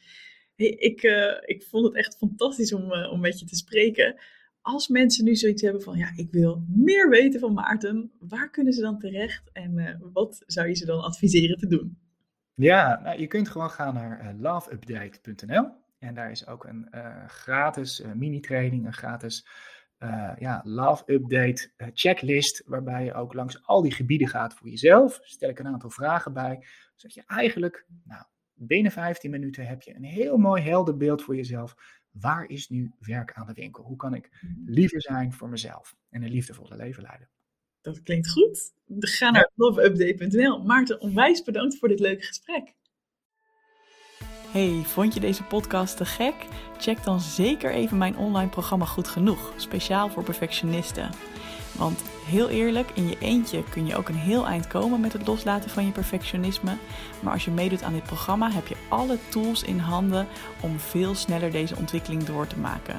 Hey, 0.55 0.69
ik, 0.69 1.03
uh, 1.03 1.37
ik 1.45 1.63
vond 1.63 1.85
het 1.87 1.95
echt 1.95 2.17
fantastisch 2.17 2.73
om, 2.73 2.93
uh, 2.93 3.13
om 3.13 3.21
met 3.21 3.39
je 3.39 3.47
te 3.47 3.57
spreken. 3.57 4.21
Als 4.61 4.89
mensen 4.89 5.25
nu 5.25 5.37
zoiets 5.37 5.63
hebben 5.63 5.83
van, 5.83 5.99
ja, 5.99 6.13
ik 6.17 6.31
wil 6.31 6.65
meer 6.69 7.09
weten 7.09 7.41
van 7.41 7.53
Maarten, 7.53 8.13
waar 8.19 8.51
kunnen 8.51 8.73
ze 8.73 8.81
dan 8.81 8.99
terecht 8.99 9.51
en 9.53 9.79
uh, 9.79 9.97
wat 10.13 10.43
zou 10.47 10.69
je 10.69 10.75
ze 10.75 10.85
dan 10.85 11.01
adviseren 11.01 11.57
te 11.57 11.67
doen? 11.67 11.99
Ja, 12.61 13.01
nou, 13.03 13.21
je 13.21 13.27
kunt 13.27 13.49
gewoon 13.49 13.71
gaan 13.71 13.95
naar 13.95 14.35
loveupdate.nl 14.39 15.69
en 15.99 16.15
daar 16.15 16.31
is 16.31 16.47
ook 16.47 16.65
een 16.65 16.89
gratis 17.27 18.03
mini-training, 18.15 18.87
een 18.87 18.93
gratis 18.93 19.47
ja, 20.39 20.61
Love 20.65 21.03
Update 21.07 21.71
checklist, 21.77 22.63
waarbij 22.67 23.05
je 23.05 23.15
ook 23.15 23.35
langs 23.35 23.67
al 23.67 23.83
die 23.83 23.93
gebieden 23.93 24.29
gaat 24.29 24.55
voor 24.55 24.69
jezelf. 24.69 25.19
Stel 25.23 25.49
ik 25.49 25.59
een 25.59 25.67
aantal 25.67 25.91
vragen 25.91 26.33
bij, 26.33 26.67
zodat 26.95 27.15
je 27.15 27.23
eigenlijk 27.27 27.87
nou, 28.05 28.25
binnen 28.55 28.93
15 28.93 29.31
minuten 29.31 29.67
heb 29.67 29.83
je 29.83 29.95
een 29.95 30.05
heel 30.05 30.37
mooi 30.37 30.63
helder 30.63 30.97
beeld 30.97 31.23
voor 31.23 31.37
jezelf. 31.37 31.75
Waar 32.11 32.49
is 32.49 32.69
nu 32.69 32.93
werk 32.99 33.33
aan 33.33 33.47
de 33.47 33.53
winkel? 33.53 33.85
Hoe 33.85 33.97
kan 33.97 34.15
ik 34.15 34.29
mm. 34.41 34.63
liever 34.67 35.03
zijn 35.03 35.33
voor 35.33 35.49
mezelf 35.49 35.97
en 36.11 36.23
een 36.23 36.31
liefdevolle 36.31 36.77
leven 36.77 37.03
leiden? 37.03 37.29
Dat 37.83 38.03
klinkt 38.03 38.31
goed. 38.31 38.73
Ga 38.99 39.31
naar 39.31 39.51
loveupdate.nl. 39.55 40.63
Maarten, 40.63 41.01
onwijs 41.01 41.43
bedankt 41.43 41.79
voor 41.79 41.89
dit 41.89 42.01
leuke 42.01 42.23
gesprek. 42.23 42.75
Hey, 44.51 44.83
vond 44.85 45.15
je 45.15 45.21
deze 45.21 45.43
podcast 45.43 45.97
te 45.97 46.05
gek? 46.05 46.35
Check 46.79 47.05
dan 47.05 47.21
zeker 47.21 47.71
even 47.71 47.99
mijn 47.99 48.17
online 48.17 48.51
programma 48.51 48.85
Goed 48.85 49.09
Genoeg, 49.09 49.53
speciaal 49.57 50.09
voor 50.09 50.23
perfectionisten. 50.23 51.11
Want 51.79 52.03
heel 52.27 52.49
eerlijk, 52.49 52.91
in 52.95 53.09
je 53.09 53.17
eentje 53.21 53.65
kun 53.65 53.87
je 53.87 53.97
ook 53.97 54.09
een 54.09 54.15
heel 54.15 54.47
eind 54.47 54.67
komen 54.67 55.01
met 55.01 55.13
het 55.13 55.27
loslaten 55.27 55.71
van 55.71 55.87
je 55.87 55.93
perfectionisme. 55.93 56.77
Maar 57.23 57.33
als 57.33 57.45
je 57.45 57.51
meedoet 57.51 57.83
aan 57.83 57.93
dit 57.93 58.03
programma, 58.03 58.51
heb 58.51 58.67
je 58.67 58.77
alle 58.89 59.19
tools 59.29 59.63
in 59.63 59.79
handen 59.79 60.27
om 60.63 60.79
veel 60.79 61.15
sneller 61.15 61.51
deze 61.51 61.77
ontwikkeling 61.77 62.25
door 62.25 62.47
te 62.47 62.59
maken. 62.59 62.99